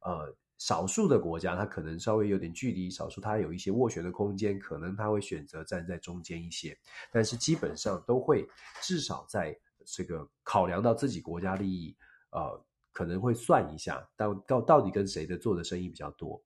[0.00, 0.34] 呃。
[0.58, 6.76] 少数的国家，它可能稍微有点距离；少数它有一些斡旋的空间，可能它会选择站在中间一些。
[7.10, 8.46] 但是基本上都会
[8.80, 11.96] 至少在这个考量到自己国家利益，
[12.30, 16.40] 呃，可能会算一下到到到底跟谁的做的生意比较多。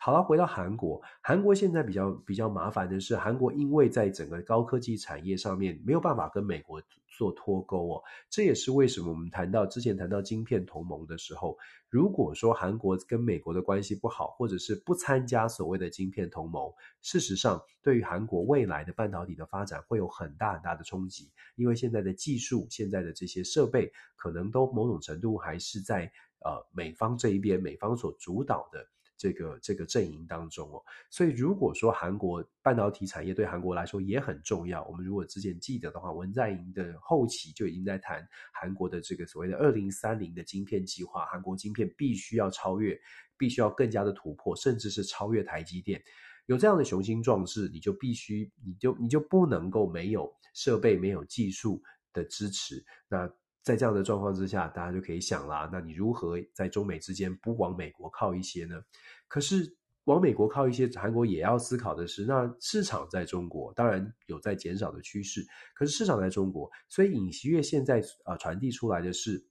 [0.00, 11.58] 好了，回到韩国，韩国现在比较比较麻烦的是，韩国因为在整个高科技产业上面没有办法跟美国做脱钩哦，这也是为什么我们谈到之前谈到晶片同盟的时候，
[11.90, 16.72] 如果说韩国跟美国的关系不好，或者是不参加所谓的晶片同盟，
[17.02, 26.04] 事实上对于韩国未来的半导体的发展会有很大很大的冲击，因为现在的技术、现在的这些设备，可能都某种程度还是在
[26.44, 28.86] 呃美方这一边，美方所主导的。
[29.18, 42.98] 这个这个阵营当中哦，所以如果说韩国半导体产业对韩国来说也很重要，我们如果之前记得的话，文在寅的后期就已经在谈韩国的这个所谓的二零三零的晶片计划，韩国晶片必须要超越，
[43.36, 46.00] 必须要更加的突破，甚至是超越台积电。
[46.46, 52.82] 有这样的雄心壮志，你就必须，你就你就不能够没有设备、没有技术的支持。
[53.08, 53.30] 那
[53.68, 58.80] 在这样的状况之下，大家就可以想啦，那你如何在中美之间不往美国靠一些呢？
[59.28, 69.46] 可是往美国靠一些，韩国也要思考的是，那市场在中国当然有在减少的趋势，可是市场在中国，所以尹锡悦现在啊、呃、传递出来的是，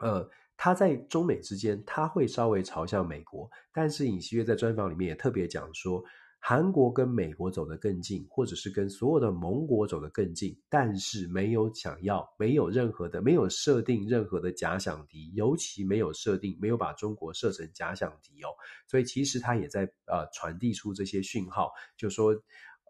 [0.00, 0.26] 呃，
[0.56, 6.02] 他在中美之间他会稍微朝向美国，但是尹锡悦在专访里面也特别讲说。
[6.48, 18.54] 韩国跟美国走得更近，或者是跟所有的盟国走得更近，但是没有想要，没有任何的，没有设定任何的假想敌，尤其没有设定，没有把中国设成假想敌哦。
[18.86, 22.30] 所以其实他也在呃传递出这些讯号，就说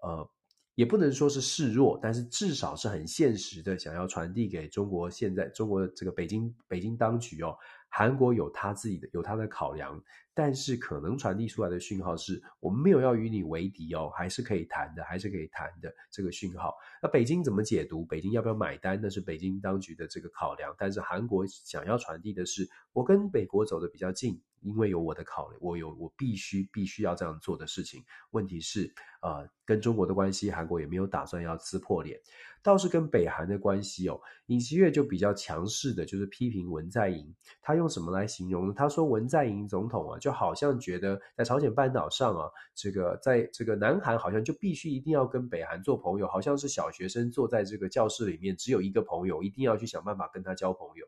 [0.03, 0.31] 呃
[0.75, 7.57] 也不能说是示弱，但是至少是很现实的，想要传递给中国现在中国这个北京北京当局哦，
[7.97, 9.99] 韩国有他自己的有他的考量。
[10.35, 16.75] 但是可能传递出来的讯号是我们没有要与你为敌哦，还是可以谈的，还是可以谈的这个讯号。
[17.03, 18.05] 那北京怎么解读？
[18.05, 19.01] 北京要不要买单？
[19.03, 20.75] 那是北京当局的这个考量。
[20.77, 28.05] 但是韩国想要传递的是，我跟美国走得比较近，因为有我的考虑，我有我必须必须要这样做的事情。
[28.33, 28.93] 问题是，
[29.23, 32.21] 呃，跟中国的关系，韩国也没有打算要撕破脸。
[32.63, 37.33] 倒是跟北韩的关系哦，尹锡悦就比较强势的，就是批评文在寅。
[37.63, 38.75] 他用什么来形容呢？
[38.77, 51.07] 他说文在寅总统啊，就好像觉得在朝鲜半岛上啊，这个在这个南韩好像就必须一定要跟北韩做朋友，好像是小学生坐在这个教室里面，只有一个朋友，一定要去想办法跟他交朋友。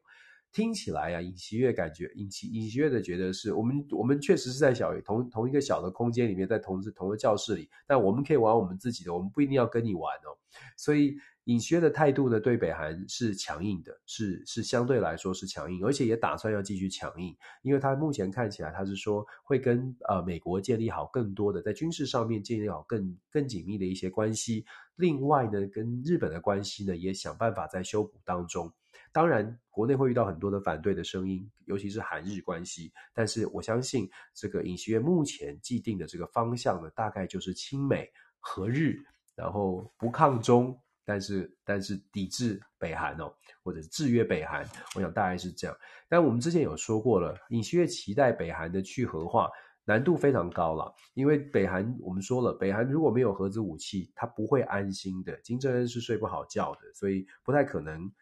[0.53, 10.37] 听起来啊，尹锡悦感觉尹锡尹锡悦的觉得是我们我们确实是在小同同一个小的空间里面，在同同一个教室里，但我们可以玩我们自己的，我们不一定要跟你玩哦，
[10.77, 11.17] 所以。
[11.49, 28.71] 尹锡悦的态度呢，对北韩是强硬的，是是相对来说是强硬，而且也打算要继续强硬，因为他目前看起来他是说会跟呃美国建立好更多的在军事上面建立好更更紧密的一些关系，另外呢，跟日本的关系呢也想办法在修补当中。
[29.13, 38.97] 当然，国内会遇到很多的反对的声音，尤其是韩日关系，但是我相信这个尹锡悦目前既定的这个方向呢，大概就是亲美和日，
[39.35, 40.79] 然后不抗中。
[41.05, 43.33] 但是，但是抵制北韩哦，
[43.65, 45.75] 或者制约北韩，我想大概是这样。
[46.07, 49.49] 但我们之前有说过了，尹锡悦期待北韩的去核化
[49.87, 55.35] 难度非常高了，因为北韩我们说了，北韩如果没有核子武器，他不会安心的。
[55.41, 58.13] 金正恩是睡不好觉的，所以不太可能。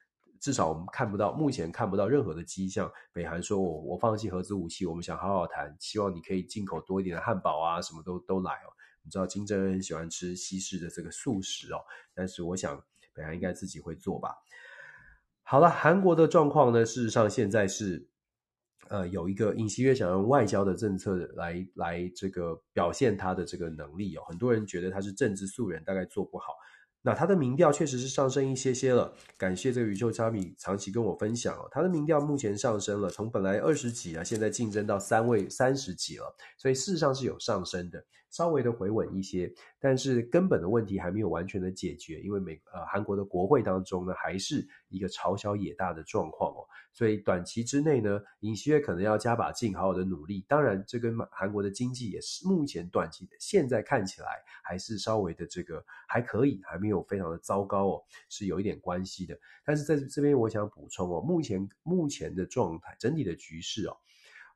[0.41, 2.91] 至少我们看不到，目前看不到任何的迹象。
[3.12, 8.72] 北韩说我我放弃核子武器，我们想好好谈，希望你可以进口多一点的汉堡啊，什么都都来哦。
[9.03, 11.78] 你知道金正恩喜欢吃西式的这个素食哦，
[12.12, 12.82] 但是我想
[13.14, 14.34] 北韩应该自己会做吧。
[15.43, 18.09] 好了，韩国的状况呢，事实上现在是，
[18.89, 24.22] 呃，有一个尹锡悦想用外交的政策来来这个表现他的这个能力哦。
[24.26, 26.53] 很多人觉得他是政治素人，大概做不好。
[27.07, 38.05] 那他的民调确实是上升一些些了，感谢这个宇宙差米长期跟我分享哦，他的民调目前上升了，从本来二十几啊，现在竞争到三位三十几了，所以事实上是有上升的。
[38.29, 39.51] 稍微的回稳一些，
[39.81, 50.45] 但是根本的问题还没有完全的解决，因为美呃韩国的国会当中呢，还是一个朝小野大的状况哦，所以短期之内呢，尹锡悦可能要加把劲，好好的努力。
[50.49, 54.27] 当然，这跟韩国的经济也是目前短期的现在看起来
[54.63, 59.38] 还是稍微的这个还可以，还没有非常的糟糕哦，是有一点关系的。
[59.64, 63.97] 但是在这边我想补充哦，目前目前的状态，整体的局势哦。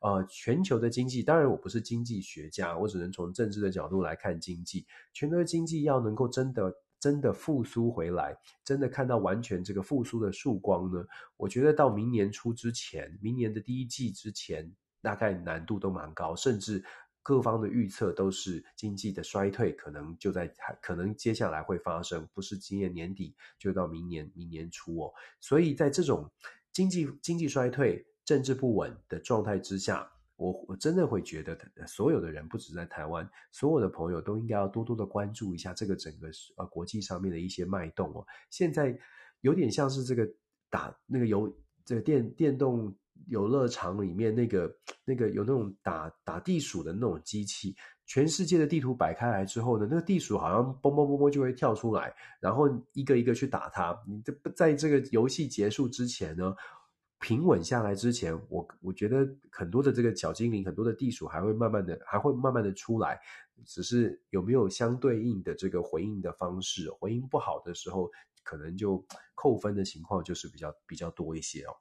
[0.03, 4.86] 呃，全球的经济，当然我不是经济学家，我只能从政治的角度来看经济。
[5.12, 8.34] 全球的经济要能够真的真的复苏回来，
[8.64, 11.05] 真的看到完全这个复苏的曙光呢？
[11.36, 14.72] 我觉得到明年初之前，明年的第一季之前，
[15.03, 16.82] 大概难度都蛮高，甚至
[17.31, 20.53] 各方的预测都是经济的衰退，可能就在
[20.83, 25.12] 可能接下来会发生，不是今年年底，就到明年明年初哦。
[25.41, 26.28] 所以在这种
[26.72, 28.05] 经济经济衰退。
[28.22, 31.59] 政治不稳的状态之下，我我真的会觉得，
[31.89, 38.24] 所有的人不止在台湾，所有的朋友都应该要多多的关注一下这个整个呃国际上面的一些脉动哦。
[38.51, 38.97] 现在
[39.41, 40.31] 有点像是这个
[40.68, 41.53] 打那个游
[41.85, 42.95] 这个电电动
[43.27, 53.97] 游乐场里面那个那个有那种打打地鼠的那种机器，全世界的地图摆开来之后呢，那个地鼠好像嘣嘣嘣嘣就会跳出来，然后一个一个去打它。
[54.07, 56.55] 你这不在这个游戏结束之前呢，
[57.21, 63.21] 平稳下来之前，我我觉得很多的这个小精灵，很多的地鼠还会慢慢的，还会慢慢的出来，
[63.66, 68.11] 只是有没有相对应的这个回应的方式，回应不好的时候，
[68.43, 69.05] 可能就
[69.35, 71.77] 扣分的情况就是比较比较多一些哦。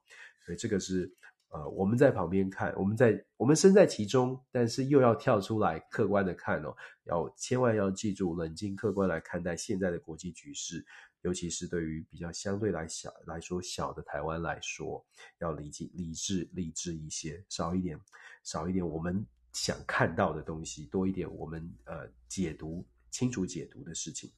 [0.49, 1.07] 所以这个是
[1.49, 10.83] 呃我们在旁边看，我们在我们身在其中，但是又要跳出来客观的看哦，要千万要记住冷静客观来看待现在的国际局势。
[11.21, 15.05] 尤其是对于比较相对来小来说小的台湾来说，
[15.37, 17.99] 要理智、理智、理智一些，少一点、
[18.43, 19.23] 少一点我们
[19.53, 24.31] 想看到的东西，多一点我们呃解读清楚解读的事情。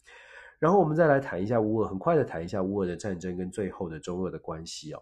[0.59, 5.01] 然后我们再来谈一下乌俄，很快的谈一下乌俄的战争跟最后的中俄的关系哦。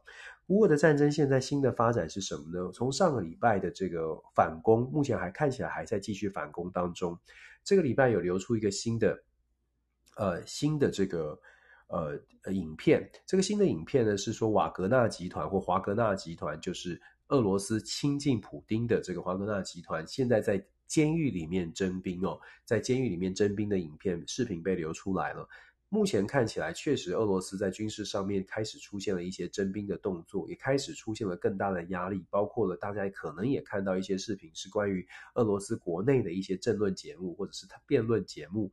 [0.50, 2.72] 乌俄的战争现在新的发展是什么呢？
[2.72, 7.18] 从上个礼拜的这个反攻，目前还看起来还在继续反攻当中。
[7.64, 9.24] 这个礼拜有流出一个新的
[10.18, 11.40] 呃新的这个。
[11.92, 12.22] 呃，
[12.52, 25.50] 影片这个新的影片呢，是说瓦格纳集团或华格纳集团，就是俄罗斯亲近普丁的这个华格纳集团，现在在监狱里面征兵哦，在监狱里面征兵的影片视频被流出来了。
[25.90, 38.72] 目前看起来，确实俄罗斯在军事上面开始出现了一些征兵的动作，也开始出现了更大的压力，包括了大家可能也看到一些视频，是关于俄罗斯国内的一些政论节目或者是辩论节目，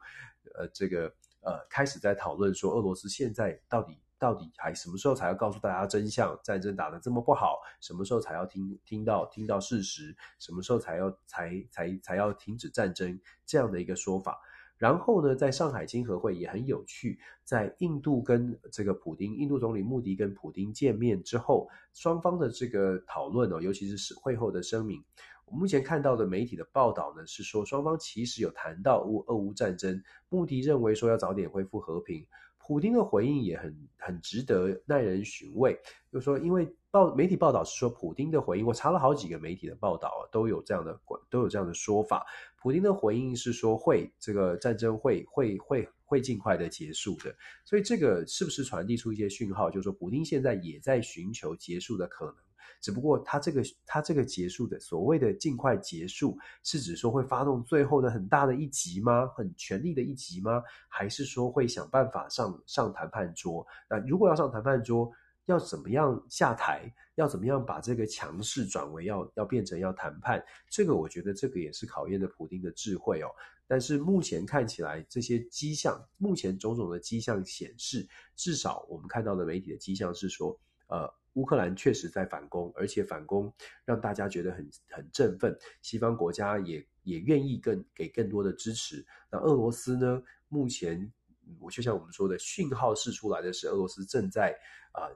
[0.55, 1.13] 呃，这个。
[1.43, 6.37] 呃，开始在讨论说，俄罗斯现在到底到底还什么时候才要告诉大家真相？
[6.43, 10.13] 战争打得这么不好，什么时候才要听听到听到事实？
[10.41, 13.17] 什么时候才要才才才要停止战争？
[13.47, 14.41] 这样的一个说法。
[14.79, 25.03] 然后呢，在上海经合会也很有趣，在印度跟这个普丁，印度总理穆迪跟普丁见面之后，双方的这个讨论哦，尤其是会后的声明。
[25.47, 32.27] 我目前看到的媒体的报道呢，是说双方其实有谈到乌俄乌战争，穆迪认为说要早点恢复和平，
[32.59, 35.79] 普丁的回应也很很值得耐人寻味，
[36.13, 40.99] 就说因为报媒体报道是说普丁的回应，我查了好几个媒体的报道啊，都有这样的
[41.31, 42.27] 都有这样的说法，
[42.67, 47.33] 普丁的回应是说会这个战争会会会会尽快的结束的，
[47.65, 52.35] 所以这个是不是传递出一些讯号，就是说普丁现在也在寻求结束的可能？
[52.81, 59.29] 只不过他这个他这个结束的所谓的尽快结束，是指说会发动最后的很大的一集吗？
[59.29, 60.61] 很全力的一集吗？
[60.89, 63.65] 还是说会想办法上上谈判桌？
[63.89, 65.09] 那如果要上谈判桌，
[65.47, 66.95] 要怎么样下台？
[67.17, 70.45] 要怎么样把这个强势转为要要变成要谈判？
[70.69, 73.29] 这个我觉得这个也是考验的普丁的智慧哦。
[73.67, 81.13] 但是目前看起来这些迹象，目前种种的迹象显示，至少我们看到的媒体的迹象是说，呃。
[81.37, 83.53] 乌克兰确实在反攻，而且反攻
[83.85, 89.05] 让大家觉得很很振奋，西方国家也也愿意更给更多的支持。
[89.31, 90.23] 那俄罗斯呢？
[90.49, 91.13] 目前
[91.61, 94.59] 我就像我们说的讯号释出来的是，俄罗斯正在
[94.93, 95.13] 啊。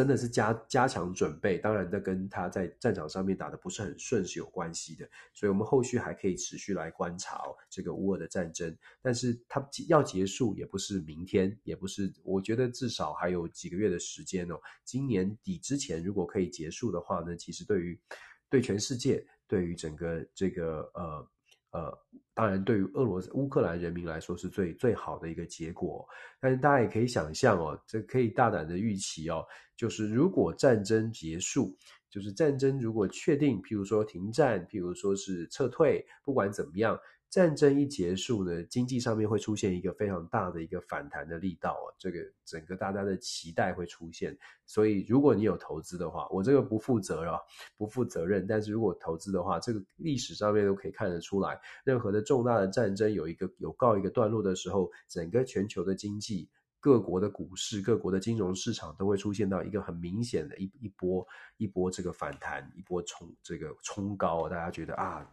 [0.00, 8.74] 真的是加加强准备，当然，这跟他在战场上面打得不是很顺是有关系的，所以我们后续还可以持续来观察哦，这个乌俄的战争。
[9.02, 14.58] 但是它要结束也不是明天，也不是，我觉得至少还有几个月的时间哦。
[14.86, 18.00] 今年底之前如果可以结束的话呢，其实对于
[18.48, 21.28] 对全世界，对于整个这个呃。
[21.72, 21.96] 呃，
[22.34, 26.06] 当然，对于俄罗斯、乌克兰人民来说是最最好的一个结果。
[26.40, 29.44] 但是大家也可以想象哦，这可以大胆的预期哦，
[29.76, 31.76] 就是如果战争结束，
[32.10, 36.98] 就是战争如果确定，譬如说停战，譬如说是撤退，不管怎么样，
[37.30, 44.36] 战争一结束呢，经济上面会出现一个非常大的一个反弹的力道啊，这个整个大家的期待会出现。
[44.66, 47.38] 所以如果你有投资的话，我这个不负责啊，
[47.76, 48.44] 不负责任。
[48.48, 56.48] 但是如果投资的话，这个历史上面都可以看得出来，任何的重大的战争有一个有告一个段落的时候，整个全球的经济。
[56.82, 61.22] 各国的股市、各国的金融市场都会出现到一个很明显的一一波
[61.58, 65.30] 一波这个反弹，一波冲这个冲高，大家觉得啊，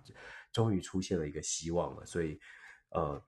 [0.58, 2.04] 终于出现了一个希望了。
[2.04, 2.40] 所以，
[2.90, 3.22] 呃，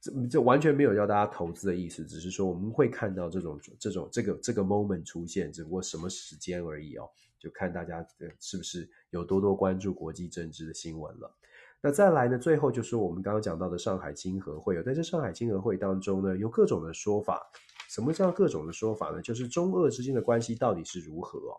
[0.00, 7.10] 这这完全没有要大家投资的意思，只是说我们会看到这种这种这个这个 moment 出现，只不过什么时间而已哦，
[7.40, 8.06] 就看大家
[8.38, 11.36] 是不是有多多关注国际政治的新闻了。
[11.82, 12.38] 那再来呢？
[12.38, 17.42] 最后就是我们刚刚讲到的上海经合会，有在这上海经合会当中呢，有各种的说法。
[17.88, 19.20] 什么叫各种的说法呢？
[19.22, 21.54] 就是中俄之间的关系到底是如何哦？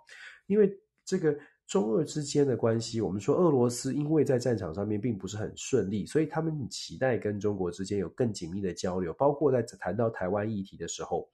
[0.48, 1.38] 因为这个
[1.68, 9.14] 中俄之间的关系，我们说俄罗斯因为在战场上面并不是很顺利，所以他们很期待跟中国之间有更紧密的交流。
[9.14, 11.30] 包括在谈到台湾议题的时候，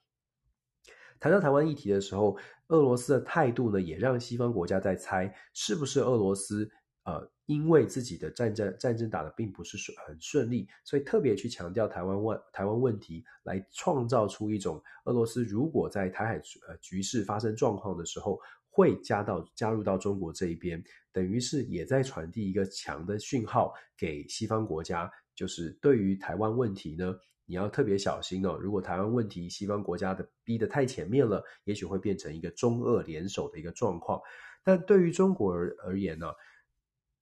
[1.19, 2.35] 谈到台湾议题的时候，
[2.69, 6.69] 俄罗斯的态度呢，也让西方国家在猜是不是俄罗斯。
[7.05, 9.77] 呃，因为自己的战争战争打得并不是
[10.07, 18.39] 很顺利，所以特别去强调台湾问台湾问题，来创造出一种俄罗斯如果在台海呃局势发生状况的时候，
[18.75, 28.57] 会加到加入到中国这一边，等于是也在传递一个强的讯号给西方国家，就是对于台湾问题呢，你要特别小心哦。
[28.59, 34.19] 如果台湾问题西方国家的逼得太前面了，也许会变成一个中俄联手的一个状况。
[34.63, 36.25] 但对于中国而而言呢？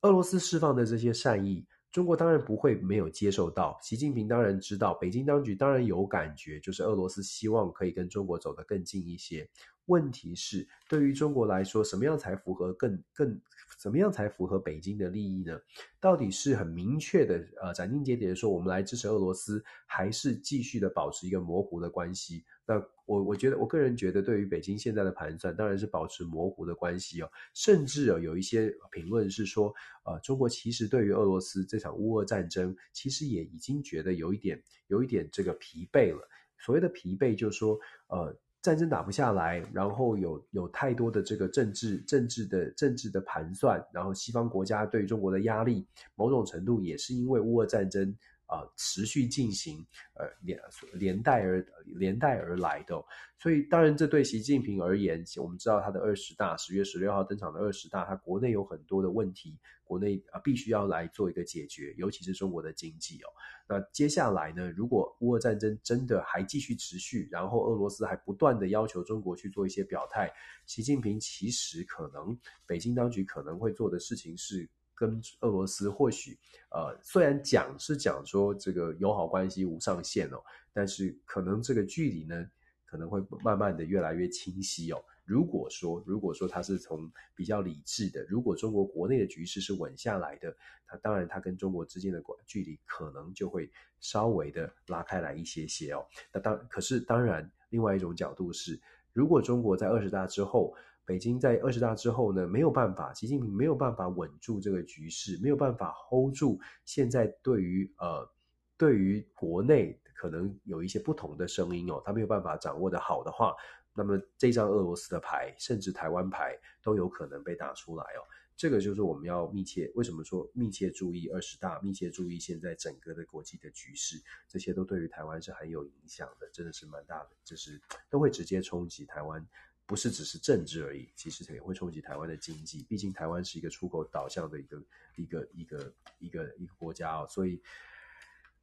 [0.03, 3.77] 俄罗斯释放的这些善意，中国当然不会没有接受到。
[3.81, 9.49] 习近平当然知道，北京当局当然有感觉，就是俄罗斯希望可以跟中国走得更近一些。
[9.85, 13.41] 问题是，对于中国来说，什么样才符合更更？
[13.81, 15.59] 怎么样才符合北京的利益呢？
[15.99, 22.45] 到底是很明确的，呃，斩钉截铁的说，我们来支持俄罗斯，还是继续的保持一个模糊的关系？
[22.63, 22.75] 那
[23.07, 27.31] 我我觉得，我个人觉得，对于北京现在的盘算，当然是保持模糊的关系哦。
[27.55, 29.73] 甚至哦，有一些评论是说，
[30.05, 36.21] 呃，中国其实对于俄罗斯这场乌俄战争，其实也已经觉得有一点，有一点这个疲惫了。
[36.59, 37.79] 所谓的疲惫，就是说，
[38.09, 38.37] 呃。
[38.61, 48.15] 战争打不下来，然后有有太多的这个政治政治的政治的盘算，然后西方国家对中国的压力，某种程度也是因为乌俄战争、
[48.51, 49.83] 呃、持续进行，
[50.15, 50.59] 呃连
[50.93, 53.03] 连带而连带而来的、
[53.39, 59.57] 所以当然这对习近平而言，我们知道他的二十大十月十六号登场的二十大，他国内有很多的问题。
[59.83, 63.27] 国内啊，必须要来做一个解决，尤其是中国的经济哦。
[63.67, 70.31] 那接下来呢，如果乌俄战争真的还继续持续，然后俄罗斯还不断的要求中国去做一些表态，
[70.65, 74.69] 习近平其实可能，北京当局可能会做的事情是
[75.01, 76.37] 跟俄罗斯或许，
[76.69, 80.37] 呃，虽然讲是讲说这个友好关系无上限哦，
[80.71, 82.47] 但是可能这个距离呢，
[82.85, 85.03] 可能会慢慢的越来越清晰哦。
[85.25, 90.55] 如果说，如果说他是从比较理智的，如果中国国内的局势是稳下来的，
[90.85, 96.05] 他当然他跟中国之间的距离可能就会稍微的拉开来一些些哦。
[96.31, 98.79] 那当可是当然，另外一种角度是，
[99.13, 100.75] 如果中国在二十大之后，
[101.05, 108.29] 北京在二十大之后呢，没有办法，习近平没有办法稳住这个局势，没有办法 hold 住现在对于呃
[108.77, 113.53] 对于国内可能有一些不同的声音哦，他没有办法掌握的好的话。
[113.93, 118.23] 那么这张俄罗斯的牌，甚至台湾牌都有可能被打出来哦。
[118.55, 124.15] 这个就是我们要密切，为什么说密切注意二十大，密切注意现在整个的国际的局势，
[124.47, 129.45] 这些都对于台湾是很有影响的，真的是蛮大的，就是都会直接冲击台湾，
[129.91, 132.81] 不是只是政治而已，其实也会冲击台湾的经济。
[132.87, 134.83] 毕竟台湾是一个出口导向的一个
[135.17, 137.61] 一个一个一个一个国家哦，所以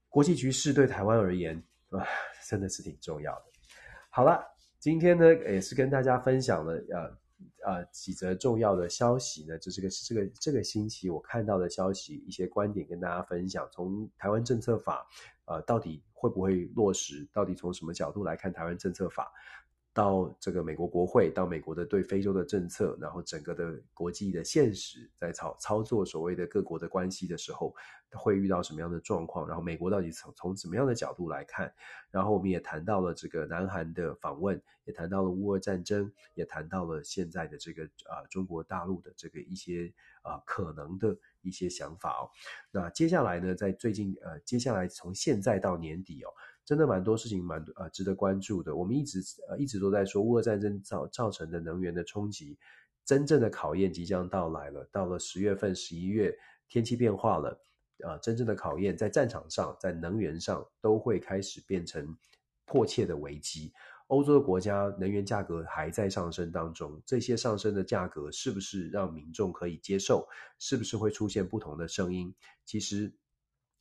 [0.09, 2.03] 国际局势对台湾而言啊，
[2.49, 3.45] 真的是挺重要的。
[4.09, 4.43] 好了。
[4.81, 7.19] 今天呢，也是跟大家分享了呃
[7.67, 13.69] 呃几则重要的消息呢，这是个这个这个星期我看到的消息，一些观点跟大家分享。
[13.73, 15.05] 从台湾政策法，
[15.47, 17.29] 呃，到底会不会落实？
[17.33, 19.33] 到底从什么角度来看台湾政策法？
[19.99, 27.75] 到这个美国国会，到美国的对非洲的政策，然后整个的国际的现实，在操操作所谓的各国的关系的时候，
[28.13, 29.49] 会遇到什么样的状况？
[29.49, 31.75] 然后美国到底从从什么样的角度来看？
[32.13, 39.93] 然后我们也谈到了这个南韩的访问，也谈到了乌俄战争，也谈到了现在的这个啊、中国大陆的这个一些
[40.23, 42.31] 啊、可能的一些想法哦。
[42.71, 46.31] 那接下来呢，在最近呃，接下来从现在到年底哦。
[46.69, 48.77] 真的蛮多事情蛮呃值得关注的。
[48.77, 52.59] 我们一直呃一直都在说乌俄战争造造成的能源的冲击，
[53.07, 54.87] 真正的考验即将到来了。
[54.93, 56.37] 到了十月份、十一月，
[56.69, 57.59] 天气变化了，
[58.05, 62.15] 呃真正的考验，在战场上，在能源上都会开始变成
[62.67, 63.73] 迫切的危机。
[64.09, 70.29] 欧洲的国家能源价格还在上升当中，这些上升的价格是不是让民众可以接受？
[70.59, 72.35] 是不是会出现不同的声音？
[72.67, 73.11] 其实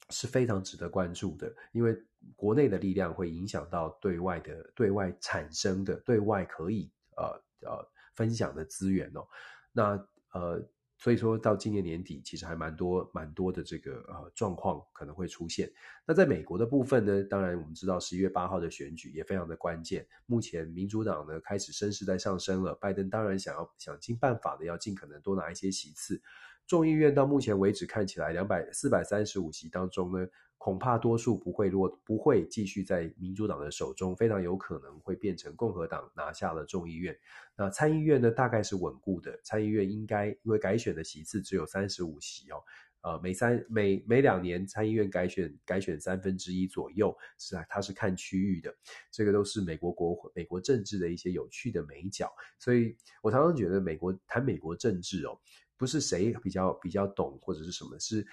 [0.09, 1.97] 是非常值得关注的，因为
[2.35, 9.27] 国内的力量会影响到对外的、对外产生的、对外可以呃呃分享的资源哦。
[9.71, 10.67] 那呃。
[10.99, 15.71] 所以说到今年年底，其实还蛮多蛮多的这个呃状况可能会出现。
[16.07, 20.03] 那在美国的部分呢，当然我们知道十一月八号的选举也非常的关键。
[20.25, 26.19] 目前民主党呢开始声势在上升了，拜登当然想要想尽办法的要尽可能多拿一些席次。
[26.67, 30.27] 众议院到目前为止看起来两百四百三十五席当中呢。
[30.59, 37.17] 恐怕多数不会落，不会继续在民主党的手中，非常有可能会变成共和党拿下了众议院。
[37.55, 39.39] 那参议院呢，大概是稳固的。
[39.43, 42.57] 参议院应该因为改选的席次只有三十五席哦，
[43.01, 48.75] 呃，每三每每两年参议院改选改选三分之一左右，是啊，它是看区域的。
[49.11, 52.29] 这个都是美国国美国政治的一些有趣的美角。
[52.57, 55.39] 所以我常常觉得美国谈美国政治哦，
[55.77, 58.25] 不是谁比较比较懂或者是什么，是。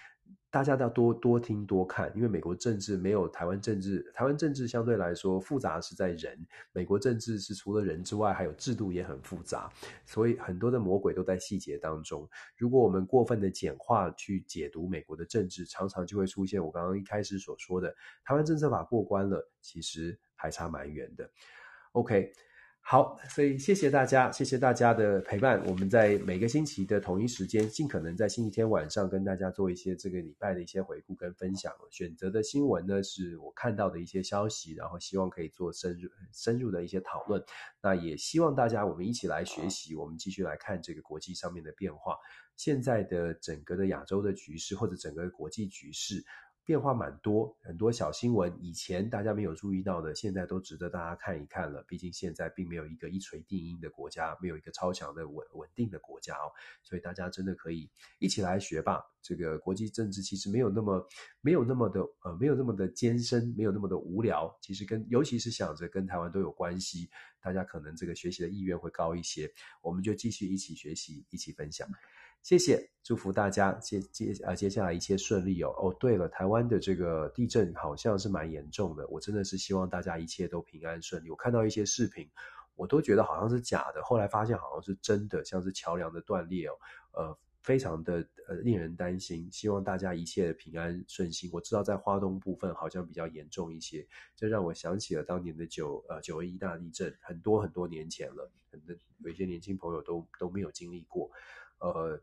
[0.51, 9.69] 大家都要多多听多看，因为美国政治没有台湾政治，台湾政治相对来说复杂是在人，美国政治是除了人之外，还有制度也很复杂，
[10.07, 12.27] 所以很多的魔鬼都在细节当中。
[12.57, 17.95] 如果我们过分的简化去解读美国的政治，常常就会出现我刚刚一开始所说的，
[18.25, 21.29] 台湾政策法过关了，其实还差蛮远的。
[21.93, 22.33] OK。
[22.87, 25.59] 好，所以谢谢大家，谢谢大家的陪伴。
[25.67, 31.73] 我们在每个星期的同一时间，尽可能在星期天晚上跟大家做一些这个礼拜的一些回顾跟分享。
[31.91, 37.43] 选择的新闻呢，是我看到的一些消息，然后希望可以做深入深入的一些讨论。
[37.83, 42.19] 那也希望大家我们一起来学习，我们继续来看这个国际上面的变化。
[42.55, 46.23] 现在的整个的亚洲的局势，或者整个国际局势。
[46.65, 51.85] 变化蛮多，很多小新闻，以前大家没有注意到的，现在都值得大家看一看了。
[51.87, 56.49] 毕竟现在并没有一个一锤定音的国家，没有一个超强的稳稳定的国家哦，
[56.83, 59.03] 所以大家真的可以一起来学吧。
[59.21, 61.07] 这个国际政治其实没有那么
[61.41, 64.55] 没有那么的呃没有那么的艰深，没有那么的无聊。
[64.63, 67.11] 其实跟尤其是想着跟台湾都有关系，
[67.43, 69.51] 大家可能这个学习的意愿会高一些。
[69.83, 71.87] 我们就继续一起学习，一起分享。
[72.45, 75.71] 谢谢，祝福大家接接啊，接下来一切顺利哦。
[75.79, 81.31] 哦，对了，台湾的这个地震好像是蛮严重的，我真的是希望大家一切都平安顺利。
[81.31, 82.29] 我看到一些视频，
[82.77, 86.75] 我都觉得好像是假的，后来发现好像是真的，像是桥梁的断裂哦，
[87.15, 88.17] 呃，非常的
[88.47, 89.49] 呃令人担心。
[89.51, 91.49] 希望大家一切平安顺心。
[91.51, 94.07] 我知道在花东部分好像比较严重一些，
[94.37, 101.31] 这让我想起了当年的九呃九二一大地震，很多很多年前了，很多有一些年轻朋友都都没有经历过，
[101.79, 102.21] 呃。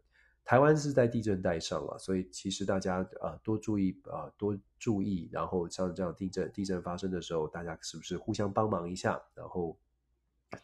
[0.52, 9.18] 台湾是在地震带上了，所以其实大家啊、多注意啊、多注意，然后像这样地震地震发生的时候，大家是不是互相帮忙一下？
[9.34, 9.78] 然后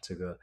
[0.02, 0.38] 这个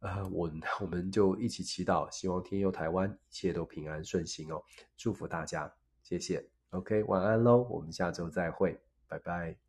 [0.00, 0.50] 呃我
[0.80, 4.60] 我们就一起祈祷，希望天佑台湾，一切都平安顺心哦，
[4.96, 5.72] 祝福大家，
[6.02, 6.44] 谢谢。
[6.70, 9.67] OK，晚安喽，我们下周再会，拜拜。